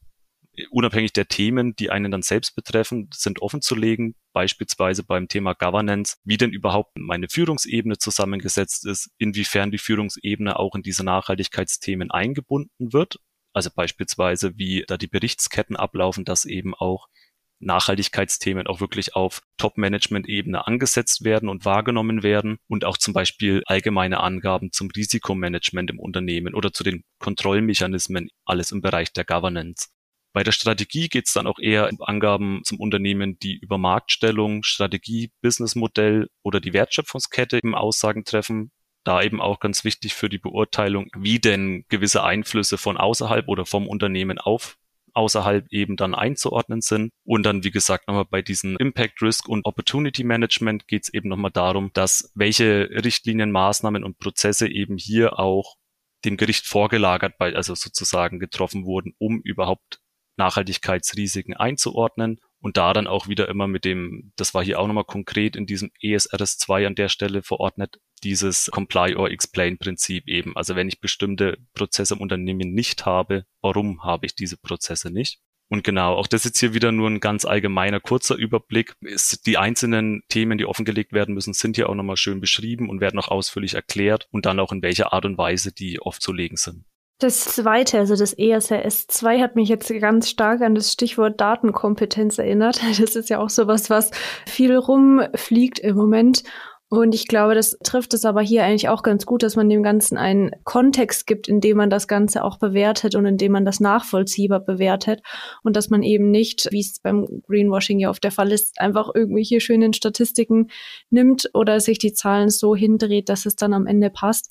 unabhängig 0.70 1.12
der 1.12 1.28
Themen, 1.28 1.74
die 1.76 1.90
einen 1.90 2.10
dann 2.10 2.22
selbst 2.22 2.54
betreffen, 2.54 3.08
sind 3.12 3.42
offen 3.42 3.62
zu 3.62 3.74
legen. 3.74 4.14
Beispielsweise 4.32 5.02
beim 5.02 5.28
Thema 5.28 5.54
Governance, 5.54 6.16
wie 6.24 6.36
denn 6.36 6.52
überhaupt 6.52 6.96
meine 6.96 7.28
Führungsebene 7.28 7.98
zusammengesetzt 7.98 8.86
ist, 8.86 9.10
inwiefern 9.18 9.70
die 9.70 9.78
Führungsebene 9.78 10.58
auch 10.58 10.74
in 10.74 10.82
diese 10.82 11.04
Nachhaltigkeitsthemen 11.04 12.10
eingebunden 12.10 12.92
wird. 12.92 13.18
Also 13.52 13.70
beispielsweise, 13.74 14.56
wie 14.56 14.84
da 14.86 14.96
die 14.96 15.08
Berichtsketten 15.08 15.76
ablaufen, 15.76 16.24
dass 16.24 16.44
eben 16.44 16.74
auch 16.74 17.08
Nachhaltigkeitsthemen 17.60 18.66
auch 18.66 18.80
wirklich 18.80 19.14
auf 19.14 19.42
Top-Management-Ebene 19.58 20.66
angesetzt 20.66 21.24
werden 21.24 21.48
und 21.48 21.64
wahrgenommen 21.64 22.22
werden 22.22 22.58
und 22.68 22.84
auch 22.84 22.96
zum 22.96 23.12
Beispiel 23.12 23.62
allgemeine 23.66 24.20
Angaben 24.20 24.72
zum 24.72 24.90
Risikomanagement 24.90 25.90
im 25.90 25.98
Unternehmen 25.98 26.54
oder 26.54 26.72
zu 26.72 26.82
den 26.82 27.04
Kontrollmechanismen, 27.18 28.30
alles 28.44 28.72
im 28.72 28.80
Bereich 28.80 29.12
der 29.12 29.24
Governance. 29.24 29.88
Bei 30.32 30.44
der 30.44 30.52
Strategie 30.52 31.08
geht 31.08 31.26
es 31.26 31.32
dann 31.32 31.46
auch 31.46 31.58
eher 31.58 31.90
um 31.90 32.00
Angaben 32.02 32.60
zum 32.64 32.78
Unternehmen, 32.78 33.38
die 33.38 33.58
über 33.58 33.78
Marktstellung, 33.78 34.62
Strategie, 34.62 35.32
Businessmodell 35.42 36.28
oder 36.42 36.60
die 36.60 36.72
Wertschöpfungskette 36.72 37.58
im 37.58 37.74
Aussagen 37.74 38.24
treffen. 38.24 38.70
Da 39.02 39.22
eben 39.22 39.40
auch 39.40 39.60
ganz 39.60 39.82
wichtig 39.84 40.14
für 40.14 40.28
die 40.28 40.38
Beurteilung, 40.38 41.08
wie 41.16 41.40
denn 41.40 41.84
gewisse 41.88 42.22
Einflüsse 42.22 42.78
von 42.78 42.96
außerhalb 42.96 43.48
oder 43.48 43.66
vom 43.66 43.88
Unternehmen 43.88 44.38
auf 44.38 44.76
außerhalb 45.14 45.66
eben 45.70 45.96
dann 45.96 46.14
einzuordnen 46.14 46.80
sind. 46.80 47.12
Und 47.24 47.44
dann, 47.44 47.64
wie 47.64 47.70
gesagt, 47.70 48.08
nochmal 48.08 48.26
bei 48.28 48.42
diesen 48.42 48.76
Impact 48.76 49.22
Risk 49.22 49.48
und 49.48 49.64
Opportunity 49.64 50.24
Management 50.24 50.86
geht 50.88 51.04
es 51.04 51.14
eben 51.14 51.28
nochmal 51.28 51.50
darum, 51.50 51.90
dass 51.92 52.30
welche 52.34 52.88
Richtlinien, 52.90 53.50
Maßnahmen 53.50 54.04
und 54.04 54.18
Prozesse 54.18 54.68
eben 54.68 54.96
hier 54.96 55.38
auch 55.38 55.76
dem 56.24 56.36
Gericht 56.36 56.66
vorgelagert, 56.66 57.38
bei, 57.38 57.54
also 57.54 57.74
sozusagen 57.74 58.38
getroffen 58.38 58.84
wurden, 58.84 59.14
um 59.18 59.40
überhaupt 59.40 59.99
Nachhaltigkeitsrisiken 60.40 61.54
einzuordnen 61.54 62.40
und 62.60 62.76
da 62.76 62.92
dann 62.92 63.06
auch 63.06 63.28
wieder 63.28 63.48
immer 63.48 63.66
mit 63.66 63.84
dem, 63.84 64.32
das 64.36 64.54
war 64.54 64.64
hier 64.64 64.80
auch 64.80 64.86
nochmal 64.86 65.04
konkret 65.04 65.56
in 65.56 65.66
diesem 65.66 65.90
ESRS 66.00 66.58
2 66.58 66.86
an 66.86 66.94
der 66.94 67.08
Stelle 67.08 67.42
verordnet, 67.42 68.00
dieses 68.22 68.70
Comply 68.72 69.16
or 69.16 69.30
Explain 69.30 69.78
Prinzip 69.78 70.28
eben. 70.28 70.56
Also 70.56 70.76
wenn 70.76 70.88
ich 70.88 71.00
bestimmte 71.00 71.58
Prozesse 71.74 72.14
im 72.14 72.20
Unternehmen 72.20 72.72
nicht 72.72 73.06
habe, 73.06 73.44
warum 73.60 74.02
habe 74.02 74.26
ich 74.26 74.34
diese 74.34 74.56
Prozesse 74.56 75.10
nicht? 75.10 75.40
Und 75.72 75.84
genau, 75.84 76.16
auch 76.16 76.26
das 76.26 76.40
ist 76.40 76.46
jetzt 76.46 76.60
hier 76.60 76.74
wieder 76.74 76.90
nur 76.90 77.08
ein 77.08 77.20
ganz 77.20 77.44
allgemeiner, 77.44 78.00
kurzer 78.00 78.34
Überblick. 78.34 78.94
Ist, 79.02 79.46
die 79.46 79.56
einzelnen 79.56 80.22
Themen, 80.28 80.58
die 80.58 80.66
offengelegt 80.66 81.12
werden 81.12 81.32
müssen, 81.32 81.54
sind 81.54 81.76
hier 81.76 81.88
auch 81.88 81.94
nochmal 81.94 82.16
schön 82.16 82.40
beschrieben 82.40 82.90
und 82.90 83.00
werden 83.00 83.20
auch 83.20 83.28
ausführlich 83.28 83.74
erklärt 83.74 84.26
und 84.32 84.46
dann 84.46 84.58
auch 84.58 84.72
in 84.72 84.82
welcher 84.82 85.12
Art 85.12 85.24
und 85.26 85.38
Weise 85.38 85.72
die 85.72 86.00
aufzulegen 86.00 86.56
sind. 86.56 86.84
Das 87.20 87.44
zweite, 87.44 87.98
also 87.98 88.16
das 88.16 88.32
ESRS 88.32 89.06
2 89.08 89.40
hat 89.40 89.54
mich 89.54 89.68
jetzt 89.68 89.92
ganz 90.00 90.30
stark 90.30 90.62
an 90.62 90.74
das 90.74 90.90
Stichwort 90.90 91.38
Datenkompetenz 91.38 92.38
erinnert. 92.38 92.80
Das 93.00 93.14
ist 93.14 93.28
ja 93.28 93.38
auch 93.38 93.50
sowas, 93.50 93.90
was 93.90 94.10
viel 94.46 94.74
rumfliegt 94.74 95.78
im 95.78 95.96
Moment. 95.96 96.42
Und 96.88 97.14
ich 97.14 97.28
glaube, 97.28 97.54
das 97.54 97.78
trifft 97.84 98.14
es 98.14 98.24
aber 98.24 98.40
hier 98.40 98.64
eigentlich 98.64 98.88
auch 98.88 99.02
ganz 99.02 99.26
gut, 99.26 99.42
dass 99.42 99.54
man 99.54 99.68
dem 99.68 99.82
Ganzen 99.82 100.16
einen 100.16 100.50
Kontext 100.64 101.26
gibt, 101.26 101.46
in 101.46 101.60
dem 101.60 101.76
man 101.76 101.90
das 101.90 102.08
Ganze 102.08 102.42
auch 102.42 102.58
bewertet 102.58 103.14
und 103.14 103.26
in 103.26 103.36
dem 103.36 103.52
man 103.52 103.66
das 103.66 103.80
nachvollziehbar 103.80 104.60
bewertet 104.60 105.20
und 105.62 105.76
dass 105.76 105.90
man 105.90 106.02
eben 106.02 106.30
nicht, 106.30 106.68
wie 106.72 106.80
es 106.80 107.00
beim 107.00 107.42
Greenwashing 107.46 108.00
ja 108.00 108.10
oft 108.10 108.24
der 108.24 108.32
Fall 108.32 108.50
ist, 108.50 108.80
einfach 108.80 109.10
irgendwelche 109.14 109.60
schönen 109.60 109.92
Statistiken 109.92 110.68
nimmt 111.10 111.50
oder 111.52 111.80
sich 111.80 111.98
die 111.98 112.12
Zahlen 112.12 112.48
so 112.48 112.74
hindreht, 112.74 113.28
dass 113.28 113.46
es 113.46 113.56
dann 113.56 113.74
am 113.74 113.86
Ende 113.86 114.10
passt, 114.10 114.50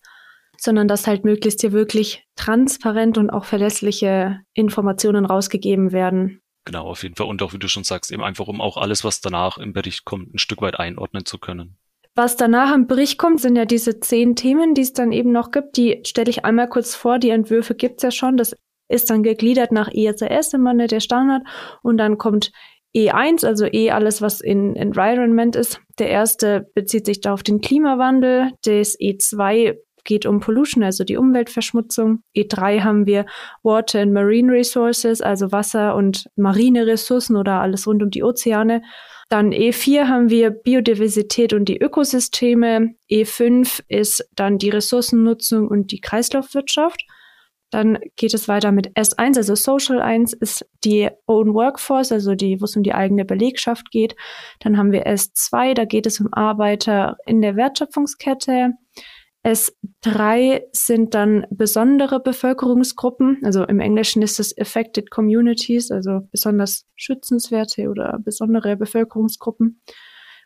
sondern 0.60 0.88
dass 0.88 1.08
halt 1.08 1.26
möglichst 1.26 1.62
hier 1.62 1.72
wirklich 1.72 2.24
transparent 2.36 3.18
und 3.18 3.30
auch 3.30 3.46
verlässliche 3.46 4.40
Informationen 4.54 5.26
rausgegeben 5.26 5.92
werden. 5.92 6.42
Genau, 6.66 6.86
auf 6.86 7.04
jeden 7.04 7.16
Fall. 7.16 7.28
Und 7.28 7.42
auch, 7.42 7.54
wie 7.54 7.60
du 7.60 7.68
schon 7.68 7.84
sagst, 7.84 8.12
eben 8.12 8.24
einfach, 8.24 8.48
um 8.48 8.62
auch 8.62 8.78
alles, 8.78 9.04
was 9.04 9.22
danach 9.22 9.58
im 9.58 9.74
Bericht 9.74 10.06
kommt, 10.06 10.34
ein 10.34 10.38
Stück 10.38 10.62
weit 10.62 10.80
einordnen 10.80 11.26
zu 11.26 11.38
können. 11.40 11.78
Was 12.16 12.36
danach 12.36 12.76
im 12.76 12.86
Bericht 12.86 13.18
kommt, 13.18 13.40
sind 13.40 13.56
ja 13.56 13.66
diese 13.66 14.00
zehn 14.00 14.36
Themen, 14.36 14.74
die 14.74 14.82
es 14.82 14.94
dann 14.94 15.12
eben 15.12 15.32
noch 15.32 15.52
gibt. 15.52 15.78
Die 15.78 16.02
stelle 16.06 16.30
ich 16.30 16.44
einmal 16.44 16.68
kurz 16.68 16.94
vor. 16.94 17.18
Die 17.18 17.30
Entwürfe 17.30 17.76
gibt 17.76 17.98
es 17.98 18.04
ja 18.04 18.12
schon. 18.12 18.36
Das 18.38 18.56
ist 18.90 19.10
dann 19.10 19.24
gegliedert 19.24 19.72
nach 19.72 19.90
ESRS, 19.92 20.54
immer 20.54 20.74
ne, 20.74 20.88
der 20.88 21.00
Standard. 21.00 21.44
Und 21.82 21.98
dann 21.98 22.18
kommt 22.18 22.52
E1, 22.96 23.46
also 23.46 23.66
E 23.66 23.92
alles, 23.92 24.22
was 24.22 24.42
in 24.42 24.76
Environment 24.76 25.56
ist. 25.56 25.80
Der 26.00 26.10
erste 26.10 26.70
bezieht 26.74 27.06
sich 27.06 27.22
da 27.22 27.34
auf 27.34 27.44
den 27.44 27.62
Klimawandel. 27.62 28.52
Das 28.64 29.00
E2 29.00 29.78
geht 30.10 30.26
um 30.26 30.40
Pollution, 30.40 30.84
also 30.84 31.04
die 31.04 31.18
Umweltverschmutzung. 31.18 32.24
E3 32.36 32.82
haben 32.82 33.06
wir 33.06 33.28
Water 33.62 34.02
and 34.02 34.12
Marine 34.12 34.52
Resources, 34.52 35.22
also 35.22 35.52
Wasser 35.52 35.96
und 35.96 36.28
marine 36.36 36.88
Ressourcen 36.88 37.38
oder 37.38 37.62
alles 37.62 37.86
rund 37.86 38.02
um 38.02 38.10
die 38.10 38.24
Ozeane. 38.24 38.82
Dann 39.30 39.52
E4 39.52 40.08
haben 40.08 40.32
wir 40.32 40.50
Biodiversität 40.50 41.54
und 41.54 41.66
die 41.66 41.80
Ökosysteme. 41.80 42.96
E5 43.12 43.84
ist 43.88 44.28
dann 44.36 44.58
die 44.58 44.72
Ressourcennutzung 44.72 45.68
und 45.68 45.92
die 45.92 46.02
Kreislaufwirtschaft. 46.02 47.06
Dann 47.70 48.00
geht 48.16 48.34
es 48.34 48.48
weiter 48.48 48.72
mit 48.72 48.98
S1, 48.98 49.38
also 49.38 49.54
Social 49.54 50.02
1 50.02 50.34
ist 50.34 50.66
die 50.84 51.08
Own 51.28 51.54
Workforce, 51.54 52.12
also 52.12 52.34
die, 52.34 52.60
wo 52.60 52.66
es 52.66 52.76
um 52.76 52.82
die 52.82 52.96
eigene 52.96 53.26
Belegschaft 53.26 53.92
geht. 53.92 54.16
Dann 54.60 54.76
haben 54.76 54.92
wir 54.92 55.06
S2, 55.06 55.76
da 55.76 55.86
geht 55.86 56.08
es 56.08 56.20
um 56.20 56.34
Arbeiter 56.34 57.18
in 57.28 57.44
der 57.44 57.56
Wertschöpfungskette. 57.56 58.74
S3 59.46 60.64
sind 60.74 61.14
dann 61.14 61.46
besondere 61.50 62.20
Bevölkerungsgruppen, 62.20 63.40
also 63.44 63.64
im 63.64 63.80
Englischen 63.80 64.22
ist 64.22 64.40
es 64.40 64.58
Affected 64.58 65.12
Communities, 65.12 65.92
also 65.92 66.28
besonders 66.32 66.86
schützenswerte 66.96 67.90
oder 67.90 68.20
besondere 68.20 68.76
Bevölkerungsgruppen. 68.76 69.82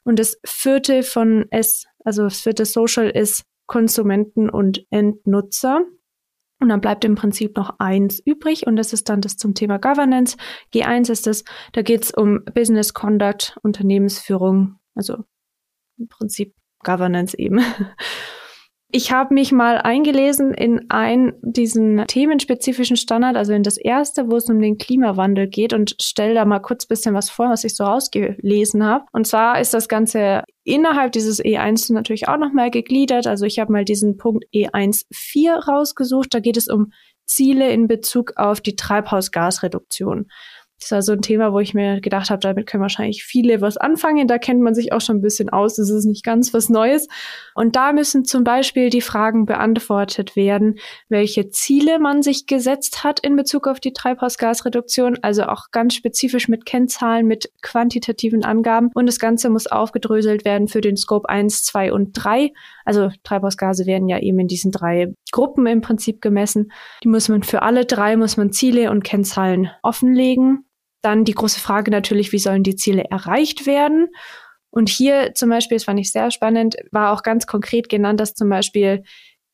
Und 0.03 0.19
das 0.19 0.37
vierte 0.45 1.01
von 1.01 1.45
S, 1.49 1.85
also 2.03 2.23
das 2.23 2.41
vierte 2.41 2.65
Social 2.65 3.09
ist 3.09 3.45
Konsumenten 3.65 4.49
und 4.49 4.85
Endnutzer. 4.91 5.85
Und 6.59 6.69
dann 6.69 6.81
bleibt 6.81 7.03
im 7.03 7.15
Prinzip 7.15 7.57
noch 7.57 7.79
eins 7.79 8.21
übrig 8.23 8.67
und 8.67 8.75
das 8.75 8.93
ist 8.93 9.09
dann 9.09 9.21
das 9.21 9.35
zum 9.35 9.53
Thema 9.53 9.79
Governance. 9.79 10.37
G1 10.73 11.11
ist 11.11 11.27
es, 11.27 11.43
da 11.73 11.81
geht 11.81 12.03
es 12.03 12.11
um 12.11 12.45
Business 12.53 12.93
Conduct, 12.93 13.57
Unternehmensführung, 13.63 14.79
also 14.95 15.25
im 15.97 16.07
Prinzip 16.07 16.53
Governance 16.83 17.37
eben. 17.37 17.59
Ich 18.95 19.11
habe 19.11 19.33
mich 19.33 19.51
mal 19.51 19.79
eingelesen 19.79 20.53
in 20.53 20.91
einen 20.91 21.33
diesen 21.41 22.05
themenspezifischen 22.05 22.95
Standard, 22.95 23.35
also 23.35 23.51
in 23.51 23.63
das 23.63 23.77
erste, 23.77 24.29
wo 24.29 24.35
es 24.35 24.47
um 24.47 24.61
den 24.61 24.77
Klimawandel 24.77 25.47
geht 25.47 25.73
und 25.73 25.95
stelle 25.99 26.35
da 26.35 26.45
mal 26.45 26.59
kurz 26.59 26.85
bisschen 26.85 27.15
was 27.15 27.31
vor, 27.31 27.49
was 27.49 27.63
ich 27.63 27.75
so 27.75 27.85
rausgelesen 27.85 28.83
habe. 28.85 29.05
Und 29.11 29.25
zwar 29.25 29.59
ist 29.59 29.73
das 29.73 29.87
Ganze 29.87 30.43
innerhalb 30.63 31.11
dieses 31.11 31.43
E1 31.43 31.91
natürlich 31.91 32.27
auch 32.27 32.37
nochmal 32.37 32.69
gegliedert. 32.69 33.25
Also 33.25 33.47
ich 33.47 33.57
habe 33.57 33.71
mal 33.71 33.83
diesen 33.83 34.17
Punkt 34.17 34.45
E1.4 34.53 35.65
rausgesucht. 35.65 36.31
Da 36.31 36.39
geht 36.39 36.57
es 36.57 36.67
um 36.67 36.91
Ziele 37.25 37.71
in 37.71 37.87
Bezug 37.87 38.33
auf 38.35 38.61
die 38.61 38.75
Treibhausgasreduktion. 38.75 40.27
Das 40.83 40.91
war 40.91 41.01
so 41.01 41.13
ein 41.13 41.21
Thema, 41.21 41.53
wo 41.53 41.59
ich 41.59 41.73
mir 41.73 42.01
gedacht 42.01 42.29
habe, 42.29 42.41
damit 42.41 42.67
können 42.67 42.81
wahrscheinlich 42.81 43.23
viele 43.23 43.61
was 43.61 43.77
anfangen. 43.77 44.27
Da 44.27 44.37
kennt 44.37 44.61
man 44.61 44.75
sich 44.75 44.91
auch 44.91 44.99
schon 44.99 45.17
ein 45.17 45.21
bisschen 45.21 45.49
aus. 45.49 45.75
Das 45.75 45.89
ist 45.89 46.03
nicht 46.03 46.25
ganz 46.25 46.53
was 46.53 46.69
Neues. 46.69 47.07
Und 47.55 47.77
da 47.77 47.93
müssen 47.93 48.25
zum 48.25 48.43
Beispiel 48.43 48.89
die 48.89 49.01
Fragen 49.01 49.45
beantwortet 49.45 50.35
werden, 50.35 50.75
welche 51.07 51.49
Ziele 51.49 51.99
man 51.99 52.21
sich 52.21 52.47
gesetzt 52.47 53.03
hat 53.03 53.21
in 53.21 53.37
Bezug 53.37 53.67
auf 53.67 53.79
die 53.79 53.93
Treibhausgasreduktion. 53.93 55.19
Also 55.21 55.43
auch 55.43 55.71
ganz 55.71 55.95
spezifisch 55.95 56.49
mit 56.49 56.65
Kennzahlen, 56.65 57.27
mit 57.27 57.49
quantitativen 57.61 58.43
Angaben. 58.43 58.89
Und 58.93 59.05
das 59.05 59.19
Ganze 59.19 59.49
muss 59.49 59.67
aufgedröselt 59.67 60.43
werden 60.43 60.67
für 60.67 60.81
den 60.81 60.97
Scope 60.97 61.29
1, 61.29 61.63
2 61.63 61.93
und 61.93 62.11
3. 62.13 62.51
Also 62.83 63.09
Treibhausgase 63.23 63.85
werden 63.85 64.09
ja 64.09 64.19
eben 64.19 64.39
in 64.39 64.47
diesen 64.47 64.71
drei 64.71 65.13
Gruppen 65.31 65.65
im 65.65 65.79
Prinzip 65.79 66.21
gemessen. 66.21 66.71
Die 67.03 67.07
muss 67.07 67.29
man 67.29 67.43
für 67.43 67.61
alle 67.61 67.85
drei, 67.85 68.17
muss 68.17 68.35
man 68.35 68.51
Ziele 68.51 68.91
und 68.91 69.03
Kennzahlen 69.03 69.69
offenlegen. 69.81 70.65
Dann 71.03 71.25
die 71.25 71.33
große 71.33 71.59
Frage 71.59 71.91
natürlich, 71.91 72.31
wie 72.31 72.39
sollen 72.39 72.63
die 72.63 72.75
Ziele 72.75 73.03
erreicht 73.11 73.67
werden? 73.67 74.07
Und 74.71 74.89
hier 74.89 75.33
zum 75.35 75.49
Beispiel, 75.49 75.75
das 75.75 75.83
fand 75.83 75.99
ich 75.99 76.11
sehr 76.11 76.31
spannend, 76.31 76.77
war 76.91 77.13
auch 77.13 77.21
ganz 77.21 77.45
konkret 77.45 77.89
genannt, 77.89 78.19
dass 78.19 78.33
zum 78.33 78.49
Beispiel 78.49 79.03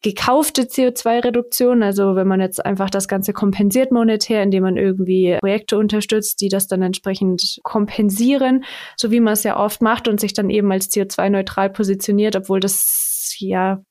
gekaufte 0.01 0.61
CO2-Reduktion. 0.63 1.83
Also 1.83 2.15
wenn 2.15 2.27
man 2.27 2.39
jetzt 2.39 2.65
einfach 2.65 2.89
das 2.89 3.07
Ganze 3.07 3.33
kompensiert 3.33 3.91
monetär, 3.91 4.41
indem 4.43 4.63
man 4.63 4.77
irgendwie 4.77 5.37
Projekte 5.41 5.77
unterstützt, 5.77 6.39
die 6.39 6.47
das 6.47 6.67
dann 6.67 6.81
entsprechend 6.81 7.59
kompensieren, 7.63 8.63
so 8.95 9.11
wie 9.11 9.19
man 9.19 9.33
es 9.33 9.43
ja 9.43 9.59
oft 9.59 9.81
macht 9.81 10.07
und 10.07 10.19
sich 10.21 10.33
dann 10.33 10.49
eben 10.49 10.71
als 10.71 10.89
CO2-neutral 10.89 11.69
positioniert, 11.69 12.37
obwohl 12.37 12.61
das 12.61 13.35
ja, 13.39 13.81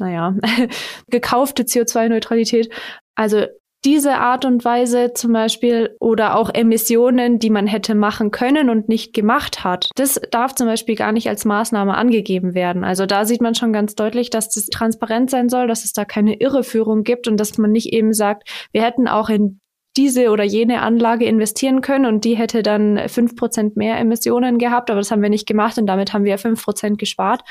naja, 0.00 0.34
gekaufte 1.08 1.64
CO2-Neutralität. 1.64 2.72
Also 3.14 3.44
diese 3.84 4.14
Art 4.14 4.44
und 4.44 4.64
Weise 4.64 5.12
zum 5.14 5.32
Beispiel 5.32 5.96
oder 6.00 6.36
auch 6.36 6.50
Emissionen, 6.52 7.38
die 7.38 7.50
man 7.50 7.66
hätte 7.66 7.94
machen 7.94 8.30
können 8.30 8.70
und 8.70 8.88
nicht 8.88 9.12
gemacht 9.12 9.64
hat. 9.64 9.90
Das 9.96 10.20
darf 10.30 10.54
zum 10.54 10.66
Beispiel 10.66 10.94
gar 10.94 11.12
nicht 11.12 11.28
als 11.28 11.44
Maßnahme 11.44 11.94
angegeben 11.94 12.54
werden. 12.54 12.84
Also 12.84 13.06
da 13.06 13.24
sieht 13.24 13.42
man 13.42 13.54
schon 13.54 13.72
ganz 13.72 13.94
deutlich, 13.94 14.30
dass 14.30 14.48
das 14.48 14.66
transparent 14.66 15.30
sein 15.30 15.48
soll, 15.48 15.66
dass 15.66 15.84
es 15.84 15.92
da 15.92 16.04
keine 16.04 16.40
Irreführung 16.40 17.02
gibt 17.02 17.28
und 17.28 17.38
dass 17.38 17.58
man 17.58 17.72
nicht 17.72 17.92
eben 17.92 18.12
sagt, 18.12 18.48
wir 18.72 18.82
hätten 18.82 19.08
auch 19.08 19.28
in 19.28 19.60
diese 19.96 20.30
oder 20.30 20.42
jene 20.42 20.82
Anlage 20.82 21.24
investieren 21.24 21.80
können 21.80 22.06
und 22.06 22.24
die 22.24 22.36
hätte 22.36 22.62
dann 22.62 23.08
fünf 23.08 23.36
Prozent 23.36 23.76
mehr 23.76 23.96
Emissionen 23.98 24.58
gehabt, 24.58 24.90
aber 24.90 24.98
das 24.98 25.10
haben 25.10 25.22
wir 25.22 25.28
nicht 25.28 25.46
gemacht 25.46 25.78
und 25.78 25.86
damit 25.86 26.12
haben 26.12 26.24
wir 26.24 26.36
fünf 26.38 26.64
Prozent 26.64 26.98
gespart. 26.98 27.42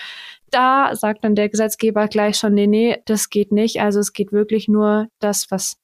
Da 0.51 0.93
sagt 0.93 1.23
dann 1.23 1.35
der 1.35 1.47
Gesetzgeber 1.49 2.07
gleich 2.07 2.35
schon, 2.35 2.53
nee, 2.53 2.67
nee, 2.67 2.97
das 3.05 3.29
geht 3.29 3.51
nicht. 3.51 3.79
Also 3.81 3.99
es 3.99 4.11
geht 4.11 4.33
wirklich 4.33 4.67
nur 4.67 5.07
das, 5.19 5.49
was 5.51 5.77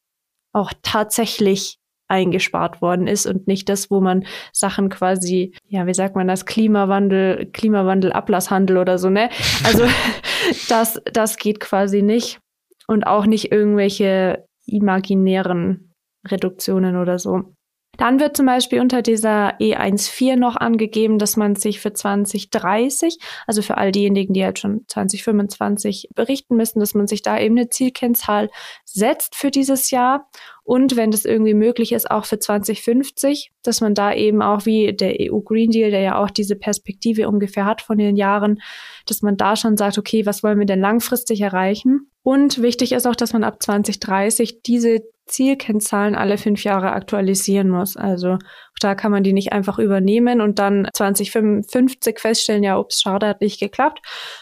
auch 0.53 0.73
tatsächlich 0.81 1.77
eingespart 2.09 2.81
worden 2.81 3.07
ist 3.07 3.27
und 3.27 3.47
nicht 3.47 3.69
das, 3.69 3.91
wo 3.91 4.01
man 4.01 4.25
Sachen 4.51 4.89
quasi, 4.89 5.53
ja, 5.67 5.85
wie 5.85 5.93
sagt 5.93 6.15
man 6.15 6.27
das, 6.27 6.45
Klimawandel, 6.45 7.45
Klimawandel, 7.53 8.11
Ablasshandel 8.11 8.77
oder 8.77 8.97
so, 8.97 9.09
ne? 9.09 9.29
Also 9.63 9.85
das, 10.69 10.99
das 11.13 11.37
geht 11.37 11.59
quasi 11.59 12.01
nicht. 12.01 12.39
Und 12.87 13.05
auch 13.05 13.27
nicht 13.27 13.51
irgendwelche 13.51 14.45
imaginären 14.65 15.93
Reduktionen 16.27 16.97
oder 16.97 17.19
so. 17.19 17.53
Dann 17.99 18.21
wird 18.21 18.37
zum 18.37 18.45
Beispiel 18.45 18.79
unter 18.79 19.01
dieser 19.01 19.59
E14 19.59 20.37
noch 20.37 20.55
angegeben, 20.55 21.19
dass 21.19 21.35
man 21.35 21.57
sich 21.57 21.81
für 21.81 21.91
2030, 21.91 23.19
also 23.45 23.61
für 23.61 23.75
all 23.75 23.91
diejenigen, 23.91 24.33
die 24.33 24.39
jetzt 24.39 24.61
schon 24.61 24.85
2025 24.87 26.07
berichten 26.15 26.55
müssen, 26.55 26.79
dass 26.79 26.93
man 26.93 27.07
sich 27.07 27.23
da 27.23 27.37
eben 27.37 27.57
eine 27.57 27.67
Zielkennzahl 27.67 28.49
setzt 28.85 29.35
für 29.35 29.51
dieses 29.51 29.91
Jahr. 29.91 30.29
Und 30.63 30.95
wenn 30.95 31.11
das 31.11 31.25
irgendwie 31.25 31.53
möglich 31.53 31.91
ist, 31.91 32.09
auch 32.09 32.23
für 32.23 32.39
2050, 32.39 33.51
dass 33.63 33.81
man 33.81 33.95
da 33.95 34.13
eben 34.13 34.41
auch 34.41 34.65
wie 34.65 34.93
der 34.93 35.15
EU 35.19 35.41
Green 35.41 35.71
Deal, 35.71 35.91
der 35.91 35.99
ja 35.99 36.23
auch 36.23 36.29
diese 36.29 36.55
Perspektive 36.55 37.27
ungefähr 37.27 37.65
hat 37.65 37.81
von 37.81 37.97
den 37.97 38.15
Jahren, 38.15 38.61
dass 39.07 39.21
man 39.21 39.35
da 39.35 39.57
schon 39.57 39.75
sagt, 39.75 39.97
okay, 39.97 40.25
was 40.25 40.41
wollen 40.41 40.59
wir 40.59 40.65
denn 40.65 40.79
langfristig 40.79 41.41
erreichen? 41.41 42.09
Und 42.23 42.61
wichtig 42.61 42.93
ist 42.93 43.07
auch, 43.07 43.15
dass 43.15 43.33
man 43.33 43.43
ab 43.43 43.61
2030 43.61 44.61
diese 44.61 45.01
Zielkennzahlen 45.29 46.15
alle 46.15 46.37
fünf 46.37 46.63
Jahre 46.63 46.91
aktualisieren 46.91 47.69
muss. 47.69 47.95
Also 47.95 48.37
da 48.81 48.95
kann 48.95 49.11
man 49.11 49.23
die 49.23 49.33
nicht 49.33 49.53
einfach 49.53 49.79
übernehmen 49.79 50.41
und 50.41 50.59
dann 50.59 50.87
2055 50.93 52.19
feststellen, 52.19 52.63
ja, 52.63 52.77
ups, 52.77 53.01
schade, 53.01 53.27
hat 53.27 53.41
nicht 53.41 53.59
geklappt, 53.59 53.99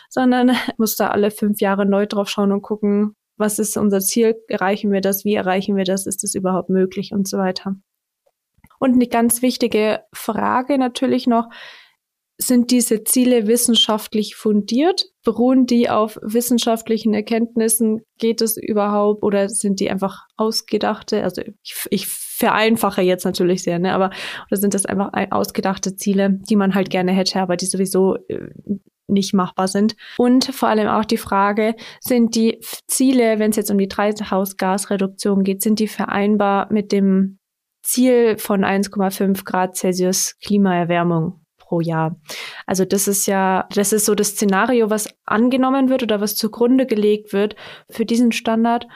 sondern 0.10 0.52
muss 0.78 0.96
da 0.96 1.10
alle 1.10 1.32
fünf 1.32 1.62
Jahre 1.62 1.86
neu 1.86 2.06
drauf 2.06 2.30
schauen 2.30 2.52
und 2.52 2.62
gucken, 2.62 3.16
was 3.38 3.60
ist 3.60 3.78
unser 3.78 4.00
Ziel, 4.00 4.36
erreichen 4.48 4.92
wir 4.92 5.02
das, 5.02 5.24
wie 5.24 5.36
erreichen 5.36 5.76
wir 5.76 5.84
das, 5.84 6.08
ist 6.08 6.24
das 6.24 6.34
überhaupt 6.34 6.70
möglich 6.70 7.12
und 7.12 7.28
so 7.28 7.38
weiter. 7.38 7.76
Und 8.80 8.94
eine 8.94 9.08
ganz 9.08 9.42
wichtige 9.42 10.02
Frage 10.14 10.78
natürlich 10.78 11.28
noch, 11.28 11.50
sind 12.38 12.72
diese 12.72 13.04
Ziele 13.04 13.48
wissenschaftlich 13.48 14.36
fundiert? 14.36 15.06
Beruhen 15.24 15.66
die 15.66 15.90
auf 15.90 16.20
wissenschaftlichen 16.22 17.14
Erkenntnissen? 17.14 18.02
Geht 18.20 18.42
es 18.42 18.58
überhaupt 18.58 19.24
oder 19.24 19.50
sind 19.50 19.80
die 19.80 19.90
einfach 19.90 20.26
ausgedachte? 20.38 21.24
Also 21.24 21.42
ich, 21.42 21.88
ich 21.90 22.08
vereinfache 22.08 23.02
jetzt 23.02 23.26
natürlich 23.26 23.64
sehr, 23.64 23.80
ne? 23.80 23.94
Aber 23.94 24.12
oder 24.50 24.58
sind 24.58 24.76
das 24.76 24.86
einfach 24.86 25.12
ausgedachte 25.32 25.96
Ziele, 25.96 26.40
die 26.48 26.56
man 26.56 26.76
halt 26.76 26.92
gerne 26.92 27.12
hätte, 27.12 27.40
aber 27.42 27.58
die 27.58 27.66
sowieso 27.66 28.16
äh, 28.28 28.50
nicht 29.08 29.34
machbar 29.34 29.68
sind. 29.68 29.96
Und 30.18 30.46
vor 30.46 30.70
allem 30.70 30.88
auch 30.88 31.06
die 31.06 31.18
Frage, 31.18 31.76
sind 32.02 32.36
die 32.36 32.60
Ziele, 32.88 33.40
wenn 33.40 33.52
es 33.52 33.56
jetzt 33.56 33.72
um 33.72 33.78
die 33.78 33.88
Treibhausgasreduktion 33.88 35.44
geht, 35.44 35.64
sind 35.64 35.80
die 35.80 35.88
vereinbar 35.88 36.72
mit 36.72 36.92
dem 36.92 37.40
Ziel 37.84 38.38
von 38.38 38.64
1,5 38.64 39.46
Grad 39.46 39.78
Celsius 39.78 40.36
Klimaerwärmung 40.44 41.42
pro 41.68 41.82
Jahr. 41.82 42.16
Also 42.66 42.86
das 42.86 43.08
ist 43.08 43.28
ja, 43.28 43.68
das 43.74 43.94
ist 43.94 44.06
so 44.06 44.16
das 44.16 44.30
Szenario, 44.30 44.90
was 44.90 45.10
angenommen 45.26 45.90
wird 45.90 46.04
oder 46.04 46.22
was 46.22 46.36
zugrunde 46.36 46.86
gelegt 46.86 47.34
wird 47.34 47.56
für 47.90 48.06
diesen 48.06 48.32
Standard. 48.32 48.88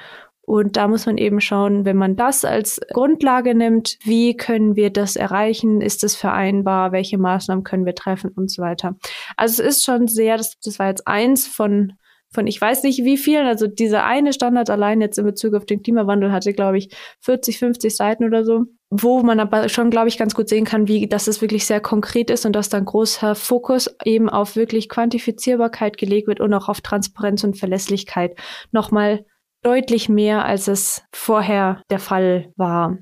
Und 0.43 0.75
da 0.75 0.88
muss 0.88 1.05
man 1.05 1.17
eben 1.17 1.39
schauen, 1.39 1.86
wenn 1.86 1.97
man 1.97 2.15
das 2.15 2.43
als 2.43 2.81
Grundlage 2.91 3.55
nimmt, 3.55 3.97
wie 4.03 4.36
können 4.36 4.75
wir 4.75 4.89
das 4.89 5.15
erreichen? 5.15 5.81
Ist 5.81 6.03
das 6.03 6.15
vereinbar? 6.15 6.91
Welche 6.91 7.17
Maßnahmen 7.17 7.63
können 7.63 7.86
wir 7.86 7.95
treffen 7.95 8.31
und 8.36 8.49
so 8.49 8.62
weiter? 8.62 8.95
Also 9.38 9.62
es 9.62 9.77
ist 9.77 9.86
schon 9.86 10.07
sehr, 10.07 10.38
das, 10.38 10.60
das 10.60 10.79
war 10.79 10.88
jetzt 10.88 11.07
eins 11.07 11.47
von 11.47 11.93
von 12.34 12.48
ich 12.48 12.60
weiß 12.62 12.84
nicht 12.84 13.04
wie 13.04 13.17
vielen, 13.17 13.46
also 13.46 13.67
dieser 13.67 14.06
eine 14.06 14.32
Standard 14.32 14.70
allein 14.70 15.02
jetzt 15.02 15.17
in 15.17 15.26
Bezug 15.26 15.54
auf 15.54 15.65
den 15.65 15.82
Klimawandel 15.84 16.32
hatte, 16.32 16.54
glaube 16.54 16.78
ich, 16.78 16.96
40, 17.22 17.60
50 17.60 17.96
Seiten 17.96 18.24
oder 18.24 18.46
so, 18.46 18.65
wo 18.89 19.22
man 19.22 19.39
aber 19.39 19.67
schon, 19.67 19.89
glaube 19.89 20.08
ich, 20.08 20.17
ganz 20.17 20.34
gut 20.34 20.48
sehen 20.48 20.63
kann, 20.63 20.88
wie, 20.88 21.08
dass 21.08 21.28
es 21.28 21.41
wirklich 21.41 21.65
sehr 21.65 21.82
konkret 21.82 22.30
ist 22.30 22.46
und 22.46 22.54
dass 22.54 22.70
dann 22.70 22.86
großer 22.86 23.36
Fokus 23.36 23.94
eben 24.06 24.30
auf 24.30 24.56
wirklich 24.56 24.88
Quantifizierbarkeit 24.88 25.98
gelegt 25.98 26.28
wird 26.28 26.39
und 26.39 26.54
auch 26.54 26.70
auf 26.70 26.80
Transparenz 26.80 27.44
und 27.44 27.58
Verlässlichkeit. 27.58 28.38
Nochmal 28.72 29.26
deutlich 29.62 30.08
mehr, 30.08 30.46
als 30.46 30.67
es 30.67 31.04
vorher 31.13 31.82
der 31.89 32.00
Fall 32.00 32.52
war. 32.56 32.98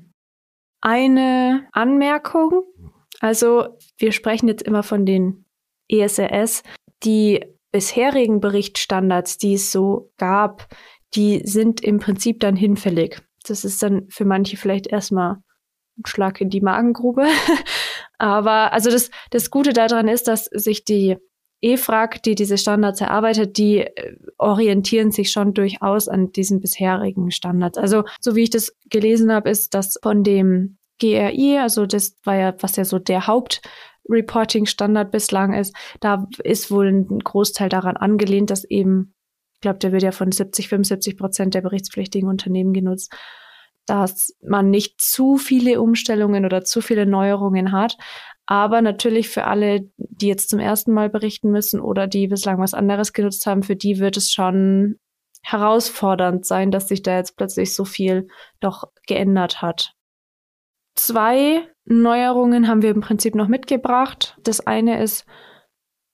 Eine 0.80 1.68
Anmerkung. 1.72 2.62
Also, 3.20 3.76
wir 3.98 4.12
sprechen 4.12 4.48
jetzt 4.48 4.62
immer 4.62 4.82
von 4.82 5.06
den 5.06 5.44
ESRS. 5.88 6.62
Die 7.04 7.44
bisherigen 7.72 8.40
Berichtsstandards, 8.40 9.38
die 9.38 9.54
es 9.54 9.72
so 9.72 10.10
gab, 10.16 10.68
die 11.14 11.42
sind 11.44 11.82
im 11.82 11.98
Prinzip 11.98 12.40
dann 12.40 12.56
hinfällig. 12.56 13.22
Das 13.46 13.64
ist 13.64 13.82
dann 13.82 14.06
für 14.10 14.24
manche 14.24 14.56
vielleicht 14.56 14.86
erstmal 14.86 15.38
ein 15.98 16.06
Schlag 16.06 16.40
in 16.40 16.50
die 16.50 16.60
Magengrube. 16.60 17.26
Aber 18.18 18.72
also 18.72 18.90
das, 18.90 19.10
das 19.30 19.50
Gute 19.50 19.72
daran 19.72 20.08
ist, 20.08 20.28
dass 20.28 20.44
sich 20.44 20.84
die 20.84 21.16
EFRAG, 21.62 22.22
die 22.22 22.34
diese 22.34 22.58
Standards 22.58 23.00
erarbeitet, 23.00 23.58
die 23.58 23.80
äh, 23.80 24.16
orientieren 24.38 25.10
sich 25.10 25.30
schon 25.30 25.52
durchaus 25.52 26.08
an 26.08 26.32
diesen 26.32 26.60
bisherigen 26.60 27.30
Standards. 27.30 27.78
Also 27.78 28.04
so 28.20 28.34
wie 28.34 28.44
ich 28.44 28.50
das 28.50 28.74
gelesen 28.88 29.32
habe, 29.32 29.50
ist 29.50 29.74
das 29.74 29.98
von 30.02 30.24
dem 30.24 30.78
GRI, 31.00 31.58
also 31.58 31.86
das 31.86 32.16
war 32.24 32.36
ja, 32.36 32.54
was 32.60 32.76
ja 32.76 32.84
so 32.84 32.98
der 32.98 33.26
Haupt 33.26 33.62
Reporting-Standard 34.10 35.10
bislang 35.10 35.54
ist, 35.54 35.74
da 36.00 36.26
ist 36.42 36.70
wohl 36.70 36.88
ein 36.88 37.18
Großteil 37.18 37.68
daran 37.68 37.96
angelehnt, 37.96 38.50
dass 38.50 38.64
eben, 38.64 39.14
ich 39.54 39.60
glaube, 39.60 39.78
der 39.78 39.92
wird 39.92 40.02
ja 40.02 40.12
von 40.12 40.32
70, 40.32 40.68
75 40.68 41.16
Prozent 41.16 41.54
der 41.54 41.60
berichtspflichtigen 41.62 42.28
Unternehmen 42.28 42.72
genutzt, 42.72 43.12
dass 43.86 44.36
man 44.42 44.70
nicht 44.70 45.00
zu 45.00 45.36
viele 45.36 45.80
Umstellungen 45.80 46.44
oder 46.44 46.62
zu 46.62 46.80
viele 46.80 47.06
Neuerungen 47.06 47.72
hat. 47.72 47.96
Aber 48.46 48.82
natürlich 48.82 49.28
für 49.28 49.44
alle, 49.44 49.90
die 49.96 50.28
jetzt 50.28 50.50
zum 50.50 50.60
ersten 50.60 50.92
Mal 50.92 51.08
berichten 51.08 51.50
müssen 51.50 51.80
oder 51.80 52.06
die 52.06 52.28
bislang 52.28 52.58
was 52.58 52.74
anderes 52.74 53.12
genutzt 53.12 53.46
haben, 53.46 53.62
für 53.62 53.76
die 53.76 53.98
wird 53.98 54.16
es 54.16 54.32
schon 54.32 54.98
herausfordernd 55.42 56.44
sein, 56.44 56.70
dass 56.70 56.88
sich 56.88 57.02
da 57.02 57.16
jetzt 57.16 57.36
plötzlich 57.36 57.74
so 57.74 57.84
viel 57.84 58.28
doch 58.60 58.84
geändert 59.06 59.62
hat. 59.62 59.94
Zwei 60.94 61.66
Neuerungen 61.90 62.68
haben 62.68 62.82
wir 62.82 62.90
im 62.90 63.00
Prinzip 63.00 63.34
noch 63.34 63.48
mitgebracht. 63.48 64.36
Das 64.44 64.64
eine 64.64 65.02
ist, 65.02 65.26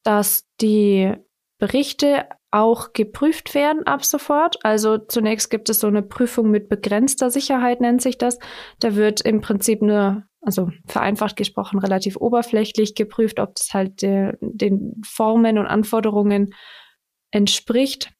dass 0.04 0.48
die 0.60 1.12
Berichte 1.58 2.26
auch 2.50 2.94
geprüft 2.94 3.54
werden 3.54 3.86
ab 3.86 4.02
sofort. 4.02 4.56
Also 4.64 4.96
zunächst 4.96 5.50
gibt 5.50 5.68
es 5.68 5.80
so 5.80 5.86
eine 5.86 6.02
Prüfung 6.02 6.50
mit 6.50 6.70
begrenzter 6.70 7.30
Sicherheit, 7.30 7.82
nennt 7.82 8.00
sich 8.00 8.16
das. 8.16 8.38
Da 8.80 8.94
wird 8.94 9.20
im 9.20 9.42
Prinzip 9.42 9.82
nur, 9.82 10.22
also 10.40 10.70
vereinfacht 10.86 11.36
gesprochen, 11.36 11.78
relativ 11.78 12.16
oberflächlich 12.16 12.94
geprüft, 12.94 13.38
ob 13.38 13.54
das 13.56 13.74
halt 13.74 14.00
de, 14.00 14.32
den 14.40 15.02
Formen 15.04 15.58
und 15.58 15.66
Anforderungen 15.66 16.54
entspricht. 17.32 18.12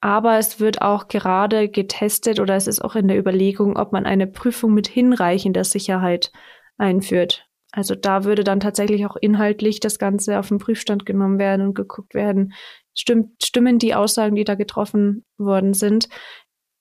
Aber 0.00 0.38
es 0.38 0.58
wird 0.58 0.82
auch 0.82 1.06
gerade 1.06 1.68
getestet 1.68 2.40
oder 2.40 2.56
es 2.56 2.66
ist 2.66 2.80
auch 2.80 2.96
in 2.96 3.06
der 3.06 3.18
Überlegung, 3.18 3.76
ob 3.76 3.92
man 3.92 4.04
eine 4.04 4.26
Prüfung 4.26 4.74
mit 4.74 4.88
hinreichender 4.88 5.62
Sicherheit 5.62 6.32
einführt. 6.78 7.46
Also 7.72 7.94
da 7.94 8.24
würde 8.24 8.44
dann 8.44 8.60
tatsächlich 8.60 9.04
auch 9.04 9.16
inhaltlich 9.16 9.80
das 9.80 9.98
Ganze 9.98 10.38
auf 10.38 10.48
den 10.48 10.58
Prüfstand 10.58 11.04
genommen 11.04 11.38
werden 11.38 11.66
und 11.66 11.74
geguckt 11.74 12.14
werden, 12.14 12.54
stimmt, 12.94 13.42
stimmen 13.44 13.78
die 13.78 13.94
Aussagen, 13.94 14.36
die 14.36 14.44
da 14.44 14.54
getroffen 14.54 15.24
worden 15.36 15.74
sind. 15.74 16.08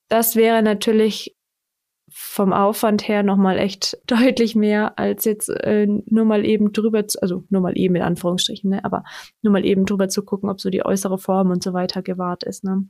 Das 0.07 0.35
wäre 0.37 0.63
natürlich 0.63 1.35
vom 2.09 2.53
Aufwand 2.53 3.07
her 3.07 3.21
nochmal 3.21 3.57
echt 3.57 3.97
deutlich 4.07 4.55
mehr, 4.55 4.97
als 4.97 5.25
jetzt 5.25 5.49
äh, 5.49 5.87
nur 5.87 6.25
mal 6.25 6.45
eben 6.45 6.71
drüber, 6.71 7.05
zu, 7.07 7.21
also 7.21 7.43
nur 7.49 7.61
mal 7.61 7.77
eben 7.77 7.95
in 7.95 8.01
Anführungsstrichen, 8.01 8.69
ne, 8.69 8.85
aber 8.85 9.03
nur 9.41 9.51
mal 9.51 9.65
eben 9.65 9.85
drüber 9.85 10.07
zu 10.07 10.23
gucken, 10.23 10.49
ob 10.49 10.61
so 10.61 10.69
die 10.69 10.85
äußere 10.85 11.17
Form 11.17 11.51
und 11.51 11.61
so 11.61 11.73
weiter 11.73 12.01
gewahrt 12.01 12.43
ist. 12.43 12.63
Ne. 12.63 12.87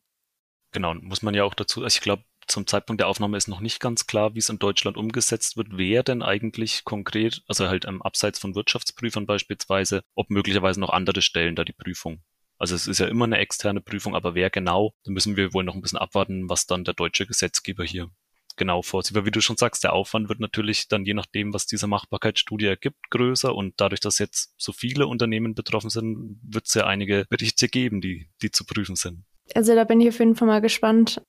Genau, 0.71 0.93
muss 0.93 1.23
man 1.23 1.33
ja 1.33 1.43
auch 1.43 1.55
dazu, 1.55 1.83
also 1.83 1.95
ich 1.95 2.01
glaube, 2.01 2.23
zum 2.47 2.65
Zeitpunkt 2.65 2.99
der 2.99 3.07
Aufnahme 3.07 3.38
ist 3.38 3.47
noch 3.47 3.60
nicht 3.60 3.79
ganz 3.79 4.07
klar, 4.07 4.33
wie 4.33 4.39
es 4.39 4.49
in 4.49 4.60
Deutschland 4.60 4.97
umgesetzt 4.97 5.57
wird, 5.57 5.67
wer 5.71 6.03
denn 6.03 6.21
eigentlich 6.21 6.83
konkret, 6.86 7.43
also 7.47 7.67
halt 7.67 7.86
ähm, 7.86 8.01
abseits 8.01 8.39
von 8.39 8.55
Wirtschaftsprüfern 8.55 9.25
beispielsweise, 9.25 10.03
ob 10.15 10.29
möglicherweise 10.29 10.79
noch 10.79 10.89
andere 10.89 11.21
Stellen 11.21 11.55
da 11.55 11.63
die 11.63 11.73
Prüfung. 11.73 12.21
Also 12.57 12.73
es 12.73 12.88
ist 12.88 12.99
ja 12.99 13.07
immer 13.07 13.25
eine 13.25 13.38
externe 13.38 13.81
Prüfung, 13.81 14.15
aber 14.15 14.33
wer 14.33 14.49
genau, 14.49 14.93
da 15.03 15.12
müssen 15.12 15.38
wir 15.38 15.53
wohl 15.53 15.63
noch 15.63 15.75
ein 15.75 15.81
bisschen 15.81 15.99
abwarten, 15.99 16.49
was 16.49 16.65
dann 16.65 16.83
der 16.83 16.95
deutsche 16.95 17.27
Gesetzgeber 17.27 17.83
hier 17.83 18.10
genau 18.55 18.81
vorsieht. 18.81 19.15
Weil 19.15 19.25
wie 19.25 19.31
du 19.31 19.41
schon 19.41 19.57
sagst, 19.57 19.83
der 19.83 19.93
Aufwand 19.93 20.27
wird 20.29 20.39
natürlich 20.39 20.88
dann 20.88 21.05
je 21.05 21.13
nachdem, 21.13 21.53
was 21.53 21.67
diese 21.67 21.86
Machbarkeitsstudie 21.86 22.65
ergibt, 22.65 23.10
größer 23.12 23.53
und 23.53 23.75
dadurch, 23.77 23.99
dass 23.99 24.17
jetzt 24.17 24.53
so 24.57 24.71
viele 24.71 25.05
Unternehmen 25.05 25.53
betroffen 25.53 25.91
sind, 25.91 26.39
wird 26.41 26.67
es 26.67 26.73
ja 26.73 26.88
einige 26.88 27.25
Berichte 27.29 27.69
geben, 27.69 28.01
die, 28.01 28.29
die 28.41 28.49
zu 28.49 28.65
prüfen 28.65 28.95
sind. 28.95 29.23
Also 29.55 29.75
da 29.75 29.83
bin 29.83 30.01
ich 30.01 30.10
auf 30.10 30.19
jeden 30.19 30.36
Fall 30.36 30.47
mal 30.47 30.62
gespannt, 30.62 31.21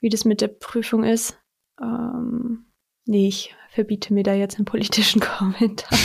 wie 0.00 0.08
das 0.08 0.24
mit 0.24 0.40
der 0.40 0.48
Prüfung 0.48 1.04
ist. 1.04 1.38
Ähm, 1.80 2.66
nee, 3.06 3.28
ich 3.28 3.54
verbiete 3.70 4.14
mir 4.14 4.22
da 4.22 4.34
jetzt 4.34 4.56
einen 4.56 4.64
politischen 4.64 5.20
Kommentar. 5.20 5.98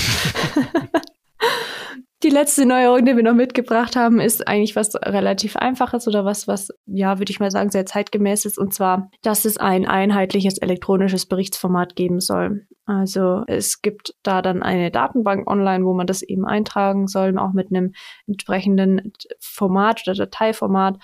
Die 2.23 2.29
letzte 2.29 2.67
Neuerung, 2.67 3.03
die 3.03 3.15
wir 3.15 3.23
noch 3.23 3.33
mitgebracht 3.33 3.95
haben, 3.95 4.19
ist 4.19 4.47
eigentlich 4.47 4.75
was 4.75 4.93
relativ 4.95 5.55
einfaches 5.55 6.07
oder 6.07 6.23
was, 6.23 6.47
was, 6.47 6.69
ja, 6.85 7.17
würde 7.17 7.31
ich 7.31 7.39
mal 7.39 7.49
sagen, 7.49 7.71
sehr 7.71 7.87
zeitgemäß 7.87 8.45
ist. 8.45 8.59
Und 8.59 8.75
zwar, 8.75 9.09
dass 9.23 9.43
es 9.43 9.57
ein 9.57 9.87
einheitliches 9.87 10.59
elektronisches 10.59 11.25
Berichtsformat 11.25 11.95
geben 11.95 12.19
soll. 12.19 12.67
Also 12.85 13.43
es 13.47 13.81
gibt 13.81 14.13
da 14.21 14.43
dann 14.43 14.61
eine 14.61 14.91
Datenbank 14.91 15.49
online, 15.49 15.83
wo 15.83 15.93
man 15.95 16.05
das 16.05 16.21
eben 16.21 16.45
eintragen 16.45 17.07
soll, 17.07 17.35
auch 17.39 17.53
mit 17.53 17.71
einem 17.71 17.93
entsprechenden 18.27 19.13
Format 19.39 20.03
oder 20.05 20.13
Dateiformat. 20.13 20.99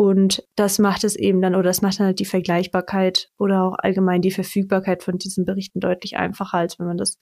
Und 0.00 0.42
das 0.56 0.78
macht 0.78 1.04
es 1.04 1.14
eben 1.14 1.42
dann, 1.42 1.54
oder 1.54 1.64
das 1.64 1.82
macht 1.82 2.00
dann 2.00 2.06
halt 2.06 2.20
die 2.20 2.24
Vergleichbarkeit 2.24 3.28
oder 3.36 3.64
auch 3.64 3.74
allgemein 3.76 4.22
die 4.22 4.30
Verfügbarkeit 4.30 5.02
von 5.02 5.18
diesen 5.18 5.44
Berichten 5.44 5.78
deutlich 5.78 6.16
einfacher, 6.16 6.56
als 6.56 6.78
wenn 6.78 6.86
man 6.86 6.96
das 6.96 7.18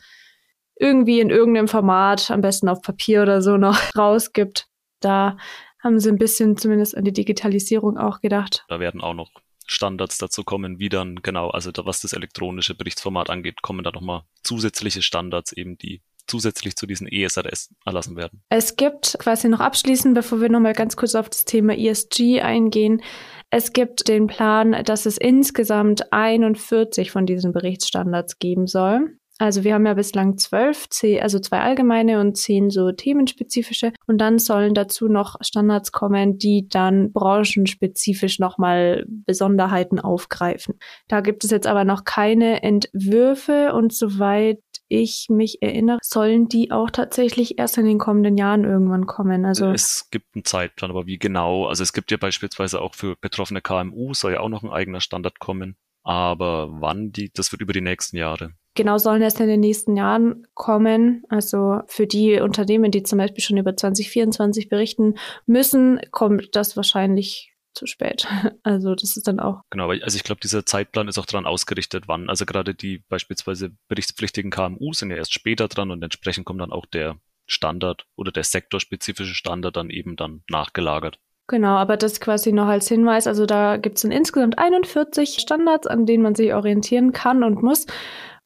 irgendwie 0.79 1.19
in 1.19 1.29
irgendeinem 1.29 1.67
Format, 1.67 2.31
am 2.31 2.41
besten 2.41 2.69
auf 2.69 2.81
Papier 2.81 3.23
oder 3.23 3.43
so 3.43 3.57
noch 3.57 3.77
rausgibt. 3.99 4.69
Da 5.01 5.39
haben 5.83 5.99
sie 5.99 6.09
ein 6.09 6.19
bisschen 6.19 6.57
zumindest 6.57 6.97
an 6.97 7.03
die 7.03 7.13
Digitalisierung 7.13 7.99
auch 7.99 8.21
gedacht. 8.21 8.65
Da 8.69 8.79
werden 8.79 9.01
auch 9.01 9.15
noch 9.15 9.33
Standards 9.67 10.17
dazu 10.19 10.45
kommen, 10.45 10.79
wie 10.79 10.89
dann 10.89 11.17
genau, 11.17 11.51
also 11.51 11.73
da, 11.73 11.85
was 11.85 12.03
das 12.03 12.13
elektronische 12.13 12.77
Berichtsformat 12.77 13.29
angeht, 13.29 13.61
kommen 13.61 13.83
da 13.83 13.91
nochmal 13.91 14.23
zusätzliche 14.45 15.03
Standards 15.03 15.51
eben, 15.51 15.79
die 15.79 16.01
zusätzlich 16.29 16.77
zu 16.77 16.87
diesen 16.87 17.09
ESRS 17.09 17.71
erlassen 17.85 18.17
werden? 18.17 18.43
Es 18.49 18.77
gibt 18.77 19.17
quasi 19.19 19.49
noch 19.49 19.61
abschließend, 19.61 20.15
bevor 20.15 20.41
wir 20.41 20.49
nochmal 20.49 20.75
ganz 20.75 20.97
kurz 20.97 21.15
auf 21.15 21.29
das 21.29 21.45
Thema 21.45 21.77
ESG 21.77 22.41
eingehen, 22.41 23.03
es 23.51 23.73
gibt 23.73 24.09
den 24.09 24.27
Plan, 24.27 24.77
dass 24.85 25.07
es 25.07 25.17
insgesamt 25.17 26.13
41 26.13 27.11
von 27.11 27.25
diesen 27.25 27.53
Berichtsstandards 27.53 28.39
geben 28.39 28.67
soll. 28.67 29.19
Also 29.41 29.63
wir 29.63 29.75
haben 29.75 29.87
ja 29.87 29.95
bislang 29.95 30.37
zwölf, 30.37 30.89
also 31.21 31.39
zwei 31.39 31.61
allgemeine 31.61 32.21
und 32.21 32.37
zehn 32.37 32.71
so 32.71 32.91
themenspezifische. 32.91 33.93
Und 34.07 34.19
dann 34.19 34.41
sollen 34.41 34.75
dazu 34.75 35.07
noch 35.07 35.37
Standards 35.41 35.93
kommen, 35.93 36.39
die 36.39 36.67
dann 36.69 37.13
branchenspezifisch 37.13 38.41
nochmal 38.41 39.05
Besonderheiten 39.07 40.01
aufgreifen. 40.01 40.75
Da 41.07 41.21
gibt 41.21 41.45
es 41.45 41.53
jetzt 41.53 41.69
aber 41.69 41.85
noch 41.85 42.03
keine 42.03 42.65
Entwürfe 42.65 43.73
und 43.75 43.95
soweit 43.95 44.59
ich 44.89 45.27
mich 45.29 45.63
erinnere, 45.63 45.99
sollen 46.03 46.49
die 46.49 46.71
auch 46.71 46.91
tatsächlich 46.91 47.59
erst 47.59 47.79
in 47.79 47.87
den 47.87 47.99
kommenden 47.99 48.37
Jahren 48.37 48.65
irgendwann 48.65 49.07
kommen. 49.07 49.45
Also 49.45 49.71
es 49.71 50.09
gibt 50.11 50.35
einen 50.35 50.45
Zeitplan, 50.45 50.91
aber 50.91 51.07
wie 51.07 51.19
genau? 51.19 51.67
Also 51.67 51.83
es 51.83 51.93
gibt 51.93 52.11
ja 52.11 52.17
beispielsweise 52.17 52.81
auch 52.81 52.95
für 52.95 53.17
betroffene 53.21 53.61
KMU 53.61 54.15
soll 54.15 54.33
ja 54.33 54.41
auch 54.41 54.49
noch 54.49 54.63
ein 54.63 54.71
eigener 54.71 55.01
Standard 55.01 55.39
kommen. 55.39 55.77
Aber 56.03 56.69
wann 56.81 57.13
die, 57.13 57.31
das 57.33 57.53
wird 57.53 57.61
über 57.61 57.73
die 57.73 57.83
nächsten 57.83 58.17
Jahre. 58.17 58.55
Genau, 58.75 58.97
sollen 58.97 59.23
erst 59.23 59.41
in 59.41 59.49
den 59.49 59.61
nächsten 59.61 59.97
Jahren 59.97 60.47
kommen. 60.55 61.25
Also 61.29 61.81
für 61.87 62.07
die 62.07 62.41
Unternehmen, 62.41 62.91
die 62.91 63.03
zum 63.03 63.19
Beispiel 63.19 63.43
schon 63.43 63.57
über 63.57 63.77
2024 63.77 64.69
berichten 64.69 65.17
müssen, 65.47 66.01
kommt 66.13 66.55
das 66.55 66.77
wahrscheinlich 66.77 67.48
zu 67.79 67.87
spät. 67.87 68.27
Also 68.63 68.95
das 68.95 69.17
ist 69.17 69.27
dann 69.27 69.41
auch. 69.41 69.63
Genau, 69.71 69.91
also 69.91 70.17
ich 70.17 70.25
glaube, 70.25 70.41
dieser 70.41 70.67
Zeitplan 70.67 71.09
ist 71.09 71.17
auch 71.17 71.27
daran 71.27 71.47
ausgerichtet, 71.47 72.05
wann. 72.07 72.29
Also 72.29 72.45
gerade 72.45 72.75
die 72.75 72.99
beispielsweise 73.09 73.71
berichtspflichtigen 73.89 74.51
KMU 74.51 74.93
sind 74.93 75.11
ja 75.11 75.17
erst 75.17 75.33
später 75.33 75.69
dran 75.69 75.91
und 75.91 76.03
entsprechend 76.03 76.45
kommt 76.45 76.61
dann 76.61 76.73
auch 76.73 76.85
der 76.87 77.17
Standard 77.47 78.05
oder 78.17 78.31
der 78.31 78.45
sektorspezifische 78.45 79.35
Standard 79.35 79.77
dann 79.77 79.91
eben 79.91 80.17
dann 80.17 80.43
nachgelagert. 80.51 81.19
Genau, 81.47 81.77
aber 81.77 81.97
das 81.97 82.21
quasi 82.21 82.53
noch 82.53 82.67
als 82.67 82.89
Hinweis. 82.89 83.27
Also 83.27 83.47
da 83.47 83.79
gibt 83.79 83.97
es 83.97 84.05
insgesamt 84.05 84.59
41 84.59 85.39
Standards, 85.39 85.87
an 85.87 86.05
denen 86.05 86.23
man 86.23 86.35
sich 86.35 86.53
orientieren 86.53 87.13
kann 87.13 87.43
und 87.43 87.63
muss 87.63 87.87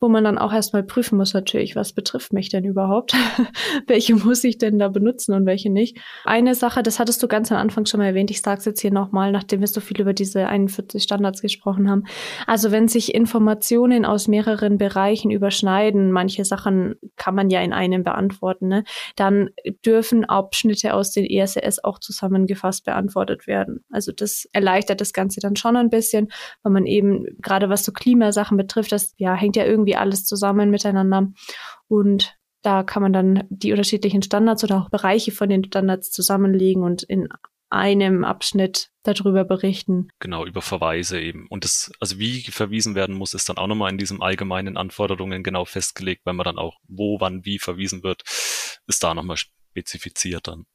wo 0.02 0.08
man 0.08 0.24
dann 0.24 0.36
auch 0.36 0.52
erstmal 0.52 0.82
prüfen 0.82 1.16
muss 1.16 1.32
natürlich, 1.32 1.76
was 1.76 1.92
betrifft 1.92 2.32
mich 2.32 2.48
denn 2.48 2.64
überhaupt? 2.64 3.14
welche 3.86 4.16
muss 4.16 4.42
ich 4.42 4.58
denn 4.58 4.78
da 4.80 4.88
benutzen 4.88 5.32
und 5.32 5.46
welche 5.46 5.70
nicht? 5.70 5.98
Eine 6.24 6.56
Sache, 6.56 6.82
das 6.82 6.98
hattest 6.98 7.22
du 7.22 7.28
ganz 7.28 7.52
am 7.52 7.58
Anfang 7.58 7.86
schon 7.86 8.00
mal 8.00 8.06
erwähnt, 8.06 8.30
ich 8.32 8.42
sage 8.42 8.58
es 8.58 8.64
jetzt 8.64 8.80
hier 8.80 8.92
nochmal, 8.92 9.30
nachdem 9.30 9.60
wir 9.60 9.68
so 9.68 9.80
viel 9.80 10.00
über 10.00 10.12
diese 10.12 10.48
41 10.48 11.02
Standards 11.02 11.40
gesprochen 11.40 11.88
haben. 11.88 12.02
Also 12.48 12.72
wenn 12.72 12.88
sich 12.88 13.14
Informationen 13.14 14.04
aus 14.04 14.26
mehreren 14.26 14.76
Bereichen 14.76 15.30
überschneiden, 15.30 16.10
manche 16.10 16.44
Sachen 16.44 16.96
kann 17.16 17.36
man 17.36 17.48
ja 17.48 17.62
in 17.62 17.72
einem 17.72 18.02
beantworten, 18.02 18.66
ne? 18.66 18.84
dann 19.14 19.50
dürfen 19.86 20.24
Abschnitte 20.24 20.94
aus 20.94 21.12
den 21.12 21.24
ESRS 21.24 21.84
auch 21.84 22.00
zusammengefasst 22.00 22.84
beantwortet 22.84 23.46
werden. 23.46 23.84
Also 23.90 24.10
das 24.10 24.48
erleichtert 24.52 25.00
das 25.00 25.12
Ganze 25.12 25.38
dann 25.38 25.54
schon 25.54 25.76
ein 25.76 25.90
bisschen, 25.90 26.32
weil 26.64 26.72
man 26.72 26.86
eben, 26.86 27.24
gerade 27.40 27.68
was 27.68 27.84
so 27.84 27.92
Klimasachen 27.92 28.56
betrifft, 28.56 28.90
das 28.90 29.14
ja 29.16 29.34
hängt 29.34 29.54
ja 29.54 29.64
irgendwie 29.64 29.91
irgendwie 29.92 29.96
alles 29.96 30.24
zusammen 30.24 30.70
miteinander. 30.70 31.32
Und 31.88 32.36
da 32.62 32.82
kann 32.82 33.02
man 33.02 33.12
dann 33.12 33.44
die 33.50 33.72
unterschiedlichen 33.72 34.22
Standards 34.22 34.64
oder 34.64 34.78
auch 34.78 34.90
Bereiche 34.90 35.32
von 35.32 35.48
den 35.48 35.64
Standards 35.64 36.10
zusammenlegen 36.10 36.82
und 36.82 37.02
in 37.02 37.28
einem 37.70 38.24
Abschnitt 38.24 38.90
darüber 39.02 39.44
berichten. 39.44 40.08
Genau, 40.20 40.44
über 40.44 40.60
Verweise 40.60 41.18
eben. 41.20 41.46
Und 41.48 41.64
das, 41.64 41.90
also 42.00 42.18
wie 42.18 42.42
verwiesen 42.42 42.94
werden 42.94 43.16
muss, 43.16 43.34
ist 43.34 43.48
dann 43.48 43.56
auch 43.56 43.66
nochmal 43.66 43.90
in 43.90 43.98
diesen 43.98 44.20
allgemeinen 44.20 44.76
Anforderungen 44.76 45.42
genau 45.42 45.64
festgelegt, 45.64 46.22
wenn 46.24 46.36
man 46.36 46.44
dann 46.44 46.58
auch 46.58 46.76
wo, 46.86 47.18
wann, 47.18 47.44
wie 47.44 47.58
verwiesen 47.58 48.02
wird, 48.02 48.22
ist 48.86 49.02
da 49.02 49.14
nochmal 49.14 49.38
spezifiziert 49.38 50.48
dann. 50.48 50.66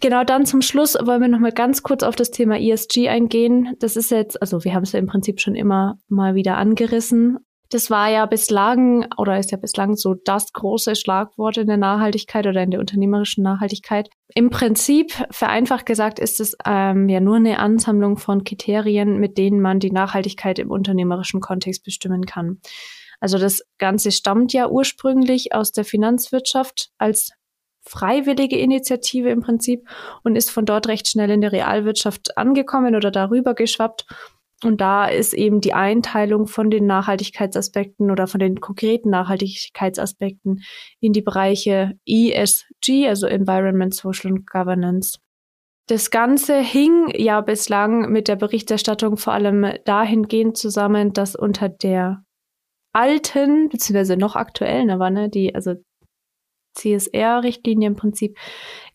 Genau, 0.00 0.24
dann 0.24 0.46
zum 0.46 0.62
Schluss 0.62 0.94
wollen 0.94 1.20
wir 1.20 1.28
nochmal 1.28 1.52
ganz 1.52 1.82
kurz 1.82 2.02
auf 2.02 2.16
das 2.16 2.30
Thema 2.30 2.58
ESG 2.58 3.08
eingehen. 3.08 3.74
Das 3.80 3.96
ist 3.96 4.10
jetzt, 4.10 4.40
also 4.40 4.64
wir 4.64 4.74
haben 4.74 4.84
es 4.84 4.92
ja 4.92 4.98
im 4.98 5.06
Prinzip 5.06 5.40
schon 5.40 5.54
immer 5.54 5.98
mal 6.08 6.34
wieder 6.34 6.56
angerissen, 6.56 7.38
das 7.70 7.88
war 7.88 8.10
ja 8.10 8.26
bislang 8.26 9.06
oder 9.16 9.38
ist 9.38 9.52
ja 9.52 9.56
bislang 9.56 9.94
so 9.96 10.14
das 10.14 10.52
große 10.52 10.96
Schlagwort 10.96 11.56
in 11.56 11.68
der 11.68 11.76
Nachhaltigkeit 11.76 12.46
oder 12.46 12.62
in 12.62 12.72
der 12.72 12.80
unternehmerischen 12.80 13.44
Nachhaltigkeit. 13.44 14.10
Im 14.34 14.50
Prinzip, 14.50 15.12
vereinfacht 15.30 15.86
gesagt, 15.86 16.18
ist 16.18 16.40
es 16.40 16.56
ähm, 16.66 17.08
ja 17.08 17.20
nur 17.20 17.36
eine 17.36 17.60
Ansammlung 17.60 18.18
von 18.18 18.42
Kriterien, 18.42 19.18
mit 19.18 19.38
denen 19.38 19.60
man 19.60 19.78
die 19.78 19.92
Nachhaltigkeit 19.92 20.58
im 20.58 20.70
unternehmerischen 20.70 21.40
Kontext 21.40 21.84
bestimmen 21.84 22.26
kann. 22.26 22.60
Also 23.20 23.38
das 23.38 23.62
Ganze 23.78 24.10
stammt 24.10 24.52
ja 24.52 24.68
ursprünglich 24.68 25.54
aus 25.54 25.70
der 25.70 25.84
Finanzwirtschaft 25.84 26.90
als 26.98 27.30
freiwillige 27.82 28.58
Initiative 28.58 29.30
im 29.30 29.42
Prinzip 29.42 29.88
und 30.24 30.36
ist 30.36 30.50
von 30.50 30.66
dort 30.66 30.88
recht 30.88 31.08
schnell 31.08 31.30
in 31.30 31.40
der 31.40 31.52
Realwirtschaft 31.52 32.36
angekommen 32.36 32.96
oder 32.96 33.10
darüber 33.10 33.54
geschwappt 33.54 34.06
und 34.62 34.80
da 34.80 35.06
ist 35.06 35.32
eben 35.32 35.60
die 35.60 35.72
Einteilung 35.72 36.46
von 36.46 36.70
den 36.70 36.86
Nachhaltigkeitsaspekten 36.86 38.10
oder 38.10 38.26
von 38.26 38.40
den 38.40 38.60
konkreten 38.60 39.08
Nachhaltigkeitsaspekten 39.08 40.62
in 41.00 41.12
die 41.12 41.22
Bereiche 41.22 41.98
ESG, 42.06 43.08
also 43.08 43.26
Environment, 43.26 43.94
Social 43.94 44.32
und 44.32 44.46
Governance. 44.46 45.18
Das 45.86 46.10
Ganze 46.10 46.60
hing 46.60 47.10
ja 47.16 47.40
bislang 47.40 48.12
mit 48.12 48.28
der 48.28 48.36
Berichterstattung 48.36 49.16
vor 49.16 49.32
allem 49.32 49.66
dahingehend 49.86 50.56
zusammen, 50.56 51.12
dass 51.14 51.34
unter 51.34 51.68
der 51.68 52.22
alten, 52.92 53.70
beziehungsweise 53.70 54.16
noch 54.16 54.36
aktuellen, 54.36 54.90
aber 54.90 55.10
ne, 55.10 55.30
die, 55.30 55.54
also 55.54 55.74
CSR-Richtlinie 56.74 57.88
im 57.88 57.96
Prinzip, 57.96 58.38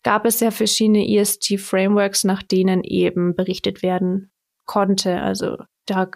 gab 0.02 0.24
es 0.26 0.40
ja 0.40 0.50
verschiedene 0.50 1.06
ESG-Frameworks, 1.06 2.24
nach 2.24 2.42
denen 2.42 2.84
eben 2.84 3.34
berichtet 3.34 3.82
werden 3.82 4.30
konnte. 4.66 5.20
Also 5.20 5.56
da 5.86 6.08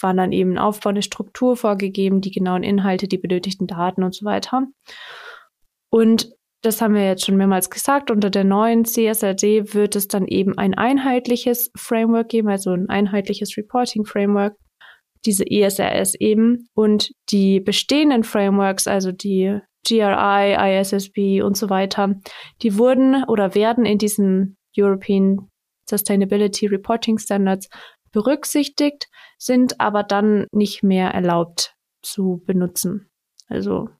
waren 0.00 0.16
dann 0.16 0.32
eben 0.32 0.58
Aufbau, 0.58 0.90
eine 0.90 1.02
Struktur 1.02 1.56
vorgegeben, 1.56 2.20
die 2.20 2.30
genauen 2.30 2.62
Inhalte, 2.62 3.08
die 3.08 3.18
benötigten 3.18 3.66
Daten 3.66 4.02
und 4.02 4.14
so 4.14 4.24
weiter. 4.24 4.66
Und 5.90 6.30
das 6.62 6.80
haben 6.80 6.94
wir 6.94 7.04
jetzt 7.04 7.24
schon 7.24 7.36
mehrmals 7.36 7.70
gesagt, 7.70 8.10
unter 8.10 8.30
der 8.30 8.44
neuen 8.44 8.84
CSRD 8.84 9.74
wird 9.74 9.94
es 9.94 10.08
dann 10.08 10.26
eben 10.26 10.58
ein 10.58 10.74
einheitliches 10.74 11.70
Framework 11.76 12.28
geben, 12.28 12.48
also 12.48 12.70
ein 12.70 12.88
einheitliches 12.88 13.56
Reporting-Framework, 13.56 14.56
diese 15.24 15.44
ESRS 15.48 16.14
eben. 16.14 16.68
Und 16.74 17.12
die 17.30 17.60
bestehenden 17.60 18.24
Frameworks, 18.24 18.86
also 18.86 19.12
die 19.12 19.60
GRI, 19.86 20.80
ISSB 20.80 21.42
und 21.42 21.56
so 21.56 21.70
weiter, 21.70 22.16
die 22.62 22.76
wurden 22.76 23.22
oder 23.24 23.54
werden 23.54 23.86
in 23.86 23.98
diesen 23.98 24.56
European 24.76 25.48
Sustainability 25.88 26.66
Reporting 26.66 27.18
Standards 27.18 27.68
berücksichtigt, 28.16 29.08
sind 29.36 29.78
aber 29.78 30.02
dann 30.02 30.46
nicht 30.50 30.82
mehr 30.82 31.10
erlaubt 31.10 31.76
zu 32.00 32.42
benutzen. 32.46 33.10
Also 33.46 33.90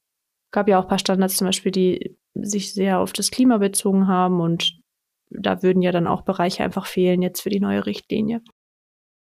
gab 0.50 0.68
ja 0.68 0.78
auch 0.78 0.84
ein 0.84 0.88
paar 0.88 0.98
Standards 0.98 1.36
zum 1.36 1.46
Beispiel, 1.46 1.70
die 1.70 2.16
sich 2.34 2.72
sehr 2.72 3.00
auf 3.00 3.12
das 3.12 3.30
Klima 3.30 3.58
bezogen 3.58 4.08
haben 4.08 4.40
und 4.40 4.80
da 5.28 5.62
würden 5.62 5.82
ja 5.82 5.92
dann 5.92 6.06
auch 6.06 6.22
Bereiche 6.22 6.64
einfach 6.64 6.86
fehlen 6.86 7.20
jetzt 7.20 7.42
für 7.42 7.50
die 7.50 7.60
neue 7.60 7.84
Richtlinie. 7.84 8.40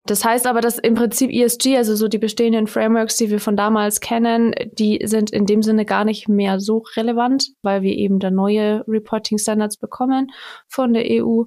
Das 0.08 0.25
heißt 0.25 0.45
aber, 0.45 0.60
dass 0.60 0.77
im 0.77 0.95
Prinzip 0.95 1.32
ESG, 1.32 1.77
also 1.77 1.95
so 1.95 2.10
die 2.10 2.17
bestehenden 2.17 2.67
Frameworks, 2.67 3.15
die 3.15 3.30
wir 3.30 3.39
von 3.39 3.56
damals 3.56 4.01
kennen, 4.01 4.54
die 4.73 4.99
sind 5.06 5.32
in 5.32 5.45
dem 5.45 5.62
Sinne 5.62 5.86
gar 5.86 6.04
nicht 6.04 6.27
mehr 6.27 6.60
so 6.60 6.84
relevant, 6.97 7.51
weil 7.62 7.82
wir 7.82 7.93
eben 7.93 8.19
da 8.19 8.30
neue 8.30 8.84
Reporting 8.89 9.38
Standards 9.38 9.77
bekommen 9.77 10.32
von 10.67 10.91
der 10.91 11.06
EU. 11.08 11.43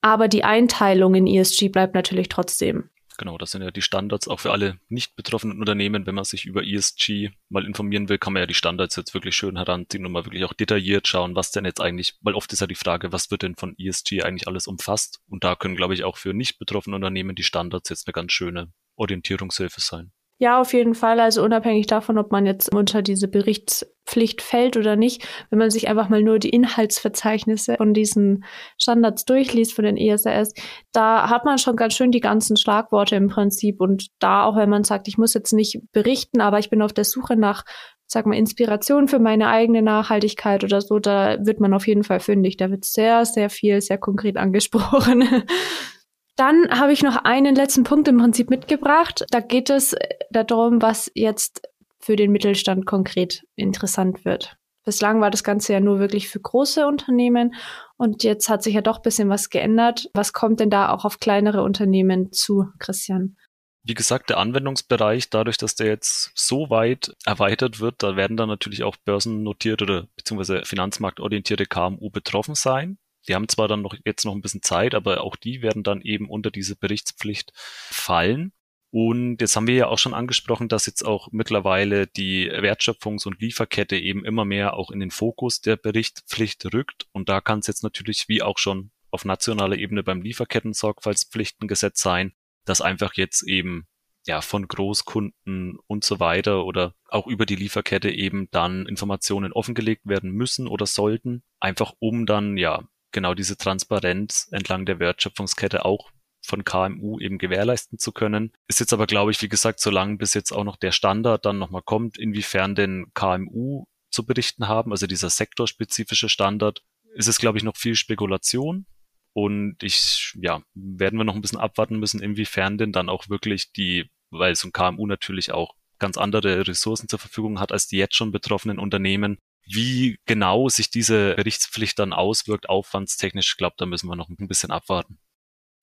Aber 0.00 0.28
die 0.28 0.44
Einteilung 0.44 1.14
in 1.14 1.26
ESG 1.26 1.68
bleibt 1.68 1.94
natürlich 1.94 2.28
trotzdem. 2.28 2.90
Genau, 3.18 3.36
das 3.36 3.50
sind 3.50 3.62
ja 3.62 3.72
die 3.72 3.82
Standards 3.82 4.28
auch 4.28 4.38
für 4.38 4.52
alle 4.52 4.78
nicht 4.88 5.16
betroffenen 5.16 5.58
Unternehmen. 5.58 6.06
Wenn 6.06 6.14
man 6.14 6.24
sich 6.24 6.44
über 6.44 6.64
ESG 6.64 7.30
mal 7.48 7.66
informieren 7.66 8.08
will, 8.08 8.16
kann 8.16 8.32
man 8.32 8.42
ja 8.42 8.46
die 8.46 8.54
Standards 8.54 8.94
jetzt 8.94 9.12
wirklich 9.12 9.34
schön 9.34 9.56
heranziehen 9.56 10.06
und 10.06 10.12
mal 10.12 10.24
wirklich 10.24 10.44
auch 10.44 10.52
detailliert 10.52 11.08
schauen, 11.08 11.34
was 11.34 11.50
denn 11.50 11.64
jetzt 11.64 11.80
eigentlich, 11.80 12.14
weil 12.20 12.34
oft 12.34 12.52
ist 12.52 12.60
ja 12.60 12.68
die 12.68 12.76
Frage, 12.76 13.10
was 13.10 13.32
wird 13.32 13.42
denn 13.42 13.56
von 13.56 13.74
ESG 13.76 14.22
eigentlich 14.22 14.46
alles 14.46 14.68
umfasst? 14.68 15.20
Und 15.28 15.42
da 15.42 15.56
können, 15.56 15.74
glaube 15.74 15.94
ich, 15.94 16.04
auch 16.04 16.16
für 16.16 16.32
nicht 16.32 16.60
betroffene 16.60 16.94
Unternehmen 16.94 17.34
die 17.34 17.42
Standards 17.42 17.90
jetzt 17.90 18.06
eine 18.06 18.12
ganz 18.12 18.30
schöne 18.30 18.72
Orientierungshilfe 18.94 19.80
sein. 19.80 20.12
Ja, 20.40 20.60
auf 20.60 20.72
jeden 20.72 20.94
Fall. 20.94 21.18
Also 21.18 21.42
unabhängig 21.42 21.88
davon, 21.88 22.16
ob 22.16 22.30
man 22.30 22.46
jetzt 22.46 22.72
unter 22.72 23.02
diese 23.02 23.26
Berichtspflicht 23.26 24.40
fällt 24.40 24.76
oder 24.76 24.94
nicht, 24.94 25.26
wenn 25.50 25.58
man 25.58 25.70
sich 25.70 25.88
einfach 25.88 26.08
mal 26.08 26.22
nur 26.22 26.38
die 26.38 26.50
Inhaltsverzeichnisse 26.50 27.74
von 27.76 27.92
diesen 27.92 28.44
Standards 28.78 29.24
durchliest, 29.24 29.74
von 29.74 29.84
den 29.84 29.96
ESRS, 29.96 30.54
da 30.92 31.28
hat 31.28 31.44
man 31.44 31.58
schon 31.58 31.74
ganz 31.74 31.94
schön 31.94 32.12
die 32.12 32.20
ganzen 32.20 32.56
Schlagworte 32.56 33.16
im 33.16 33.26
Prinzip. 33.28 33.80
Und 33.80 34.06
da 34.20 34.44
auch, 34.44 34.54
wenn 34.54 34.70
man 34.70 34.84
sagt, 34.84 35.08
ich 35.08 35.18
muss 35.18 35.34
jetzt 35.34 35.52
nicht 35.52 35.80
berichten, 35.90 36.40
aber 36.40 36.60
ich 36.60 36.70
bin 36.70 36.82
auf 36.82 36.92
der 36.92 37.04
Suche 37.04 37.34
nach, 37.34 37.64
sag 38.06 38.24
mal, 38.24 38.36
Inspiration 38.36 39.08
für 39.08 39.18
meine 39.18 39.48
eigene 39.48 39.82
Nachhaltigkeit 39.82 40.62
oder 40.62 40.80
so, 40.80 41.00
da 41.00 41.44
wird 41.44 41.58
man 41.58 41.74
auf 41.74 41.88
jeden 41.88 42.04
Fall 42.04 42.20
fündig. 42.20 42.58
Da 42.58 42.70
wird 42.70 42.84
sehr, 42.84 43.24
sehr 43.24 43.50
viel, 43.50 43.80
sehr 43.80 43.98
konkret 43.98 44.36
angesprochen. 44.36 45.24
Dann 46.38 46.70
habe 46.70 46.92
ich 46.92 47.02
noch 47.02 47.16
einen 47.24 47.56
letzten 47.56 47.82
Punkt 47.82 48.06
im 48.06 48.18
Prinzip 48.18 48.48
mitgebracht. 48.48 49.24
Da 49.32 49.40
geht 49.40 49.70
es 49.70 49.96
darum, 50.30 50.80
was 50.80 51.10
jetzt 51.14 51.68
für 51.98 52.14
den 52.14 52.30
Mittelstand 52.30 52.86
konkret 52.86 53.42
interessant 53.56 54.24
wird. 54.24 54.56
Bislang 54.84 55.20
war 55.20 55.32
das 55.32 55.42
Ganze 55.42 55.72
ja 55.72 55.80
nur 55.80 55.98
wirklich 55.98 56.28
für 56.28 56.38
große 56.38 56.86
Unternehmen 56.86 57.54
und 57.96 58.22
jetzt 58.22 58.48
hat 58.48 58.62
sich 58.62 58.74
ja 58.74 58.82
doch 58.82 58.98
ein 58.98 59.02
bisschen 59.02 59.28
was 59.28 59.50
geändert. 59.50 60.08
Was 60.14 60.32
kommt 60.32 60.60
denn 60.60 60.70
da 60.70 60.90
auch 60.90 61.04
auf 61.04 61.18
kleinere 61.18 61.64
Unternehmen 61.64 62.32
zu, 62.32 62.68
Christian? 62.78 63.36
Wie 63.82 63.94
gesagt, 63.94 64.30
der 64.30 64.38
Anwendungsbereich, 64.38 65.30
dadurch, 65.30 65.56
dass 65.56 65.74
der 65.74 65.88
jetzt 65.88 66.30
so 66.36 66.70
weit 66.70 67.16
erweitert 67.26 67.80
wird, 67.80 67.96
da 68.04 68.14
werden 68.14 68.36
dann 68.36 68.48
natürlich 68.48 68.84
auch 68.84 68.96
börsennotierte 68.96 69.84
oder 69.84 70.06
beziehungsweise 70.14 70.64
finanzmarktorientierte 70.64 71.66
KMU 71.66 72.10
betroffen 72.10 72.54
sein. 72.54 72.96
Die 73.26 73.34
haben 73.34 73.48
zwar 73.48 73.68
dann 73.68 73.82
noch 73.82 73.94
jetzt 74.04 74.24
noch 74.24 74.34
ein 74.34 74.40
bisschen 74.40 74.62
Zeit, 74.62 74.94
aber 74.94 75.22
auch 75.22 75.36
die 75.36 75.62
werden 75.62 75.82
dann 75.82 76.00
eben 76.00 76.28
unter 76.28 76.50
diese 76.50 76.76
Berichtspflicht 76.76 77.52
fallen. 77.54 78.52
Und 78.90 79.42
jetzt 79.42 79.54
haben 79.54 79.66
wir 79.66 79.74
ja 79.74 79.86
auch 79.88 79.98
schon 79.98 80.14
angesprochen, 80.14 80.68
dass 80.68 80.86
jetzt 80.86 81.04
auch 81.04 81.28
mittlerweile 81.30 82.06
die 82.06 82.50
Wertschöpfungs- 82.50 83.26
und 83.26 83.40
Lieferkette 83.40 83.98
eben 83.98 84.24
immer 84.24 84.46
mehr 84.46 84.74
auch 84.74 84.90
in 84.90 85.00
den 85.00 85.10
Fokus 85.10 85.60
der 85.60 85.76
Berichtspflicht 85.76 86.64
rückt. 86.72 87.06
Und 87.12 87.28
da 87.28 87.42
kann 87.42 87.58
es 87.58 87.66
jetzt 87.66 87.82
natürlich 87.82 88.28
wie 88.28 88.40
auch 88.40 88.56
schon 88.56 88.90
auf 89.10 89.24
nationaler 89.24 89.76
Ebene 89.76 90.02
beim 90.02 90.22
Lieferketten-Sorgfaltspflichtengesetz 90.22 92.00
sein, 92.00 92.32
dass 92.64 92.80
einfach 92.80 93.14
jetzt 93.14 93.42
eben 93.42 93.86
ja 94.26 94.40
von 94.40 94.68
Großkunden 94.68 95.78
und 95.86 96.04
so 96.04 96.20
weiter 96.20 96.64
oder 96.64 96.94
auch 97.08 97.26
über 97.26 97.46
die 97.46 97.56
Lieferkette 97.56 98.10
eben 98.10 98.48
dann 98.50 98.86
Informationen 98.86 99.52
offengelegt 99.52 100.02
werden 100.06 100.30
müssen 100.30 100.66
oder 100.66 100.86
sollten, 100.86 101.42
einfach 101.60 101.92
um 101.98 102.26
dann 102.26 102.56
ja 102.56 102.86
genau 103.12 103.34
diese 103.34 103.56
Transparenz 103.56 104.48
entlang 104.50 104.86
der 104.86 104.98
Wertschöpfungskette 104.98 105.84
auch 105.84 106.10
von 106.44 106.64
KMU 106.64 107.18
eben 107.20 107.38
gewährleisten 107.38 107.98
zu 107.98 108.12
können. 108.12 108.52
Ist 108.68 108.80
jetzt 108.80 108.92
aber, 108.92 109.06
glaube 109.06 109.30
ich, 109.30 109.42
wie 109.42 109.48
gesagt, 109.48 109.80
solange 109.80 110.16
bis 110.16 110.34
jetzt 110.34 110.52
auch 110.52 110.64
noch 110.64 110.76
der 110.76 110.92
Standard 110.92 111.44
dann 111.44 111.58
nochmal 111.58 111.82
kommt, 111.82 112.18
inwiefern 112.18 112.74
denn 112.74 113.06
KMU 113.14 113.84
zu 114.10 114.24
berichten 114.24 114.68
haben, 114.68 114.92
also 114.92 115.06
dieser 115.06 115.30
sektorspezifische 115.30 116.28
Standard, 116.28 116.82
ist 117.14 117.28
es, 117.28 117.38
glaube 117.38 117.58
ich, 117.58 117.64
noch 117.64 117.76
viel 117.76 117.96
Spekulation. 117.96 118.86
Und 119.34 119.76
ich, 119.82 120.34
ja, 120.40 120.62
werden 120.74 121.18
wir 121.18 121.24
noch 121.24 121.34
ein 121.34 121.42
bisschen 121.42 121.60
abwarten 121.60 121.98
müssen, 121.98 122.22
inwiefern 122.22 122.78
denn 122.78 122.92
dann 122.92 123.08
auch 123.08 123.28
wirklich 123.28 123.72
die, 123.72 124.10
weil 124.30 124.56
so 124.56 124.68
ein 124.68 124.72
KMU 124.72 125.06
natürlich 125.06 125.52
auch 125.52 125.74
ganz 125.98 126.16
andere 126.16 126.66
Ressourcen 126.66 127.08
zur 127.08 127.18
Verfügung 127.18 127.60
hat 127.60 127.72
als 127.72 127.88
die 127.88 127.98
jetzt 127.98 128.16
schon 128.16 128.32
betroffenen 128.32 128.78
Unternehmen, 128.78 129.38
wie 129.68 130.18
genau 130.26 130.68
sich 130.68 130.90
diese 130.90 131.34
Berichtspflicht 131.34 131.98
dann 131.98 132.12
auswirkt, 132.12 132.68
aufwandstechnisch, 132.68 133.56
glaube, 133.56 133.76
da 133.78 133.86
müssen 133.86 134.08
wir 134.08 134.16
noch 134.16 134.28
ein 134.28 134.48
bisschen 134.48 134.70
abwarten. 134.70 135.18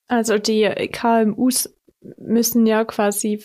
Also 0.08 0.38
die 0.38 0.64
KMUs 0.92 1.76
müssen 2.18 2.66
ja 2.66 2.86
quasi 2.86 3.44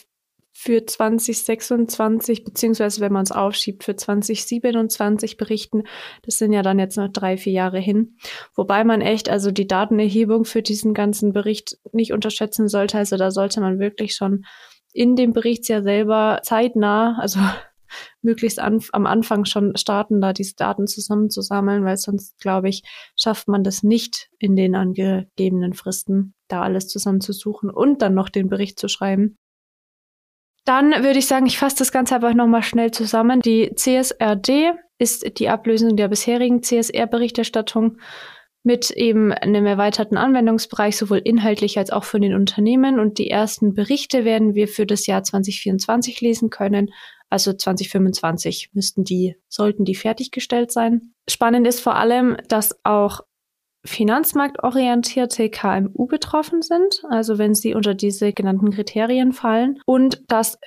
für 0.52 0.84
2026, 0.84 2.44
beziehungsweise 2.44 3.00
wenn 3.00 3.12
man 3.12 3.22
es 3.22 3.32
aufschiebt, 3.32 3.84
für 3.84 3.96
2027 3.96 5.36
berichten. 5.36 5.84
Das 6.22 6.38
sind 6.38 6.52
ja 6.52 6.62
dann 6.62 6.78
jetzt 6.78 6.96
noch 6.96 7.08
drei, 7.08 7.38
vier 7.38 7.52
Jahre 7.52 7.78
hin. 7.78 8.18
Wobei 8.54 8.84
man 8.84 9.00
echt 9.00 9.30
also 9.30 9.52
die 9.52 9.66
Datenerhebung 9.66 10.44
für 10.44 10.60
diesen 10.60 10.92
ganzen 10.92 11.32
Bericht 11.32 11.78
nicht 11.92 12.12
unterschätzen 12.12 12.68
sollte. 12.68 12.98
Also 12.98 13.16
da 13.16 13.30
sollte 13.30 13.60
man 13.60 13.78
wirklich 13.78 14.14
schon 14.14 14.44
in 14.92 15.16
dem 15.16 15.32
Berichtsjahr 15.32 15.82
selber 15.82 16.40
zeitnah, 16.42 17.16
also 17.20 17.40
möglichst 18.22 18.58
an, 18.58 18.80
am 18.92 19.06
Anfang 19.06 19.44
schon 19.44 19.76
starten, 19.76 20.20
da 20.20 20.32
diese 20.32 20.54
Daten 20.54 20.86
zusammenzusammeln, 20.86 21.84
weil 21.84 21.96
sonst, 21.96 22.38
glaube 22.38 22.68
ich, 22.68 22.82
schafft 23.16 23.48
man 23.48 23.64
das 23.64 23.82
nicht 23.82 24.30
in 24.38 24.56
den 24.56 24.74
angegebenen 24.74 25.74
Fristen, 25.74 26.34
da 26.48 26.62
alles 26.62 26.88
zusammenzusuchen 26.88 27.70
und 27.70 28.02
dann 28.02 28.14
noch 28.14 28.28
den 28.28 28.48
Bericht 28.48 28.78
zu 28.78 28.88
schreiben. 28.88 29.36
Dann 30.64 30.90
würde 31.02 31.18
ich 31.18 31.26
sagen, 31.26 31.46
ich 31.46 31.58
fasse 31.58 31.76
das 31.78 31.92
Ganze 31.92 32.16
einfach 32.16 32.34
nochmal 32.34 32.62
schnell 32.62 32.90
zusammen. 32.90 33.40
Die 33.40 33.74
CSRD 33.74 34.72
ist 34.98 35.38
die 35.38 35.48
Ablösung 35.48 35.96
der 35.96 36.08
bisherigen 36.08 36.62
CSR-Berichterstattung 36.62 37.96
mit 38.62 38.90
eben 38.90 39.32
einem 39.32 39.64
erweiterten 39.64 40.18
Anwendungsbereich, 40.18 40.96
sowohl 40.96 41.22
inhaltlich 41.24 41.78
als 41.78 41.90
auch 41.90 42.04
für 42.04 42.20
den 42.20 42.34
Unternehmen. 42.34 43.00
Und 43.00 43.16
die 43.18 43.30
ersten 43.30 43.72
Berichte 43.72 44.24
werden 44.24 44.54
wir 44.54 44.68
für 44.68 44.84
das 44.84 45.06
Jahr 45.06 45.22
2024 45.22 46.20
lesen 46.20 46.50
können. 46.50 46.90
Also 47.30 47.52
2025 47.52 48.70
müssten 48.72 49.04
die, 49.04 49.36
sollten 49.48 49.84
die 49.84 49.94
fertiggestellt 49.94 50.72
sein. 50.72 51.14
Spannend 51.28 51.66
ist 51.66 51.80
vor 51.80 51.96
allem, 51.96 52.36
dass 52.48 52.78
auch 52.84 53.20
finanzmarktorientierte 53.84 55.48
KMU 55.48 56.06
betroffen 56.06 56.60
sind, 56.60 57.02
also 57.08 57.38
wenn 57.38 57.54
sie 57.54 57.74
unter 57.74 57.94
diese 57.94 58.32
genannten 58.32 58.72
Kriterien 58.72 59.32
fallen 59.32 59.80
und 59.86 60.22
dass 60.28 60.58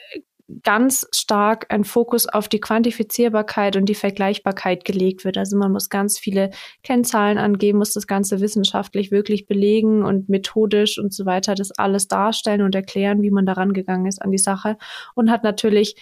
ganz 0.61 1.07
stark 1.15 1.65
ein 1.69 1.83
Fokus 1.83 2.27
auf 2.27 2.47
die 2.47 2.59
Quantifizierbarkeit 2.59 3.75
und 3.75 3.85
die 3.85 3.95
Vergleichbarkeit 3.95 4.83
gelegt 4.83 5.23
wird. 5.23 5.37
Also 5.37 5.57
man 5.57 5.71
muss 5.71 5.89
ganz 5.89 6.19
viele 6.19 6.51
Kennzahlen 6.83 7.37
angeben, 7.37 7.77
muss 7.77 7.93
das 7.93 8.07
Ganze 8.07 8.41
wissenschaftlich 8.41 9.09
wirklich 9.09 9.47
belegen 9.47 10.03
und 10.03 10.29
methodisch 10.29 10.99
und 10.99 11.13
so 11.13 11.25
weiter 11.25 11.55
das 11.55 11.71
alles 11.71 12.07
darstellen 12.07 12.61
und 12.61 12.75
erklären, 12.75 13.21
wie 13.21 13.31
man 13.31 13.45
daran 13.45 13.73
gegangen 13.73 14.05
ist 14.05 14.21
an 14.21 14.31
die 14.31 14.37
Sache 14.37 14.77
und 15.15 15.31
hat 15.31 15.43
natürlich 15.43 15.95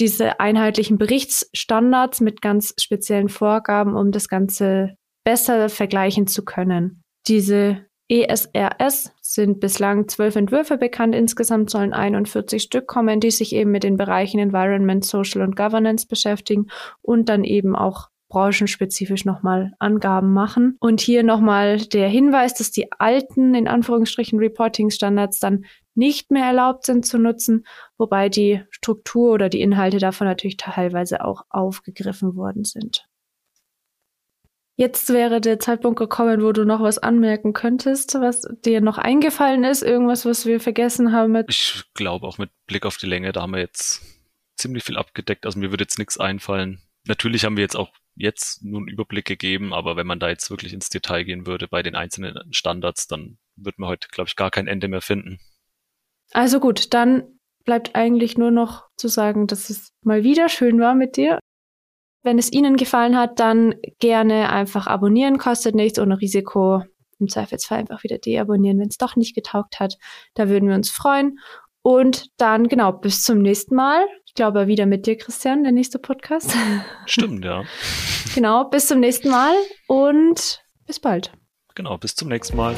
diese 0.00 0.40
einheitlichen 0.40 0.98
Berichtsstandards 0.98 2.20
mit 2.20 2.42
ganz 2.42 2.74
speziellen 2.78 3.28
Vorgaben, 3.28 3.94
um 3.94 4.10
das 4.10 4.28
Ganze 4.28 4.96
besser 5.24 5.68
vergleichen 5.68 6.26
zu 6.26 6.44
können. 6.44 7.02
Diese 7.28 7.86
ESRS 8.08 9.12
sind 9.22 9.60
bislang 9.60 10.08
zwölf 10.08 10.34
Entwürfe 10.34 10.78
bekannt. 10.78 11.14
Insgesamt 11.14 11.70
sollen 11.70 11.92
41 11.92 12.62
Stück 12.62 12.88
kommen, 12.88 13.20
die 13.20 13.30
sich 13.30 13.54
eben 13.54 13.70
mit 13.70 13.84
den 13.84 13.96
Bereichen 13.96 14.40
Environment, 14.40 15.04
Social 15.04 15.42
und 15.42 15.54
Governance 15.54 16.08
beschäftigen 16.08 16.66
und 17.02 17.28
dann 17.28 17.44
eben 17.44 17.76
auch 17.76 18.08
branchenspezifisch 18.28 19.24
nochmal 19.24 19.72
Angaben 19.78 20.32
machen. 20.32 20.76
Und 20.80 21.00
hier 21.00 21.22
nochmal 21.22 21.78
der 21.78 22.08
Hinweis, 22.08 22.54
dass 22.54 22.70
die 22.70 22.90
alten, 22.92 23.54
in 23.54 23.68
Anführungsstrichen, 23.68 24.38
Reporting-Standards 24.38 25.40
dann 25.40 25.64
nicht 26.00 26.30
mehr 26.30 26.46
erlaubt 26.46 26.86
sind 26.86 27.04
zu 27.04 27.18
nutzen, 27.18 27.66
wobei 27.98 28.30
die 28.30 28.64
Struktur 28.70 29.32
oder 29.32 29.50
die 29.50 29.60
Inhalte 29.60 29.98
davon 29.98 30.26
natürlich 30.26 30.56
teilweise 30.56 31.24
auch 31.24 31.44
aufgegriffen 31.50 32.36
worden 32.36 32.64
sind. 32.64 33.06
Jetzt 34.76 35.10
wäre 35.10 35.42
der 35.42 35.58
Zeitpunkt 35.58 35.98
gekommen, 35.98 36.42
wo 36.42 36.52
du 36.52 36.64
noch 36.64 36.80
was 36.80 36.96
anmerken 36.96 37.52
könntest, 37.52 38.14
was 38.14 38.48
dir 38.64 38.80
noch 38.80 38.96
eingefallen 38.96 39.62
ist, 39.62 39.82
irgendwas, 39.82 40.24
was 40.24 40.46
wir 40.46 40.58
vergessen 40.58 41.12
haben. 41.12 41.44
Ich 41.48 41.84
glaube 41.92 42.26
auch 42.26 42.38
mit 42.38 42.50
Blick 42.66 42.86
auf 42.86 42.96
die 42.96 43.06
Länge, 43.06 43.32
da 43.32 43.42
haben 43.42 43.52
wir 43.52 43.60
jetzt 43.60 44.02
ziemlich 44.56 44.82
viel 44.82 44.96
abgedeckt. 44.96 45.44
Also 45.44 45.58
mir 45.58 45.70
würde 45.70 45.84
jetzt 45.84 45.98
nichts 45.98 46.18
einfallen. 46.18 46.80
Natürlich 47.06 47.44
haben 47.44 47.58
wir 47.58 47.62
jetzt 47.62 47.76
auch 47.76 47.90
jetzt 48.14 48.64
nur 48.64 48.80
einen 48.80 48.88
Überblick 48.88 49.26
gegeben, 49.26 49.74
aber 49.74 49.96
wenn 49.96 50.06
man 50.06 50.18
da 50.18 50.30
jetzt 50.30 50.48
wirklich 50.48 50.72
ins 50.72 50.88
Detail 50.88 51.24
gehen 51.24 51.46
würde 51.46 51.68
bei 51.68 51.82
den 51.82 51.94
einzelnen 51.94 52.50
Standards, 52.50 53.06
dann 53.06 53.36
wird 53.56 53.78
man 53.78 53.90
heute, 53.90 54.08
glaube 54.08 54.28
ich, 54.28 54.36
gar 54.36 54.50
kein 54.50 54.66
Ende 54.66 54.88
mehr 54.88 55.02
finden. 55.02 55.40
Also 56.32 56.60
gut, 56.60 56.94
dann 56.94 57.24
bleibt 57.64 57.94
eigentlich 57.94 58.38
nur 58.38 58.50
noch 58.50 58.88
zu 58.96 59.08
sagen, 59.08 59.46
dass 59.46 59.70
es 59.70 59.92
mal 60.02 60.24
wieder 60.24 60.48
schön 60.48 60.80
war 60.80 60.94
mit 60.94 61.16
dir. 61.16 61.38
Wenn 62.22 62.38
es 62.38 62.52
Ihnen 62.52 62.76
gefallen 62.76 63.16
hat, 63.16 63.40
dann 63.40 63.74
gerne 63.98 64.50
einfach 64.50 64.86
abonnieren, 64.86 65.38
kostet 65.38 65.74
nichts 65.74 65.98
ohne 65.98 66.20
Risiko. 66.20 66.82
Im 67.18 67.28
Zweifelsfall 67.28 67.78
einfach 67.78 68.02
wieder 68.02 68.18
deabonnieren, 68.18 68.78
wenn 68.78 68.88
es 68.88 68.96
doch 68.96 69.14
nicht 69.14 69.34
getaugt 69.34 69.78
hat. 69.78 69.96
Da 70.34 70.48
würden 70.48 70.68
wir 70.68 70.74
uns 70.74 70.90
freuen. 70.90 71.38
Und 71.82 72.28
dann, 72.38 72.68
genau, 72.68 72.92
bis 72.92 73.22
zum 73.22 73.40
nächsten 73.40 73.74
Mal. 73.74 74.06
Ich 74.26 74.34
glaube, 74.34 74.66
wieder 74.66 74.86
mit 74.86 75.06
dir, 75.06 75.16
Christian, 75.16 75.62
der 75.62 75.72
nächste 75.72 75.98
Podcast. 75.98 76.54
Stimmt, 77.06 77.44
ja. 77.44 77.64
genau, 78.34 78.64
bis 78.68 78.86
zum 78.86 79.00
nächsten 79.00 79.30
Mal 79.30 79.54
und 79.86 80.62
bis 80.86 81.00
bald. 81.00 81.32
Genau, 81.74 81.96
bis 81.98 82.14
zum 82.14 82.28
nächsten 82.28 82.56
Mal. 82.56 82.74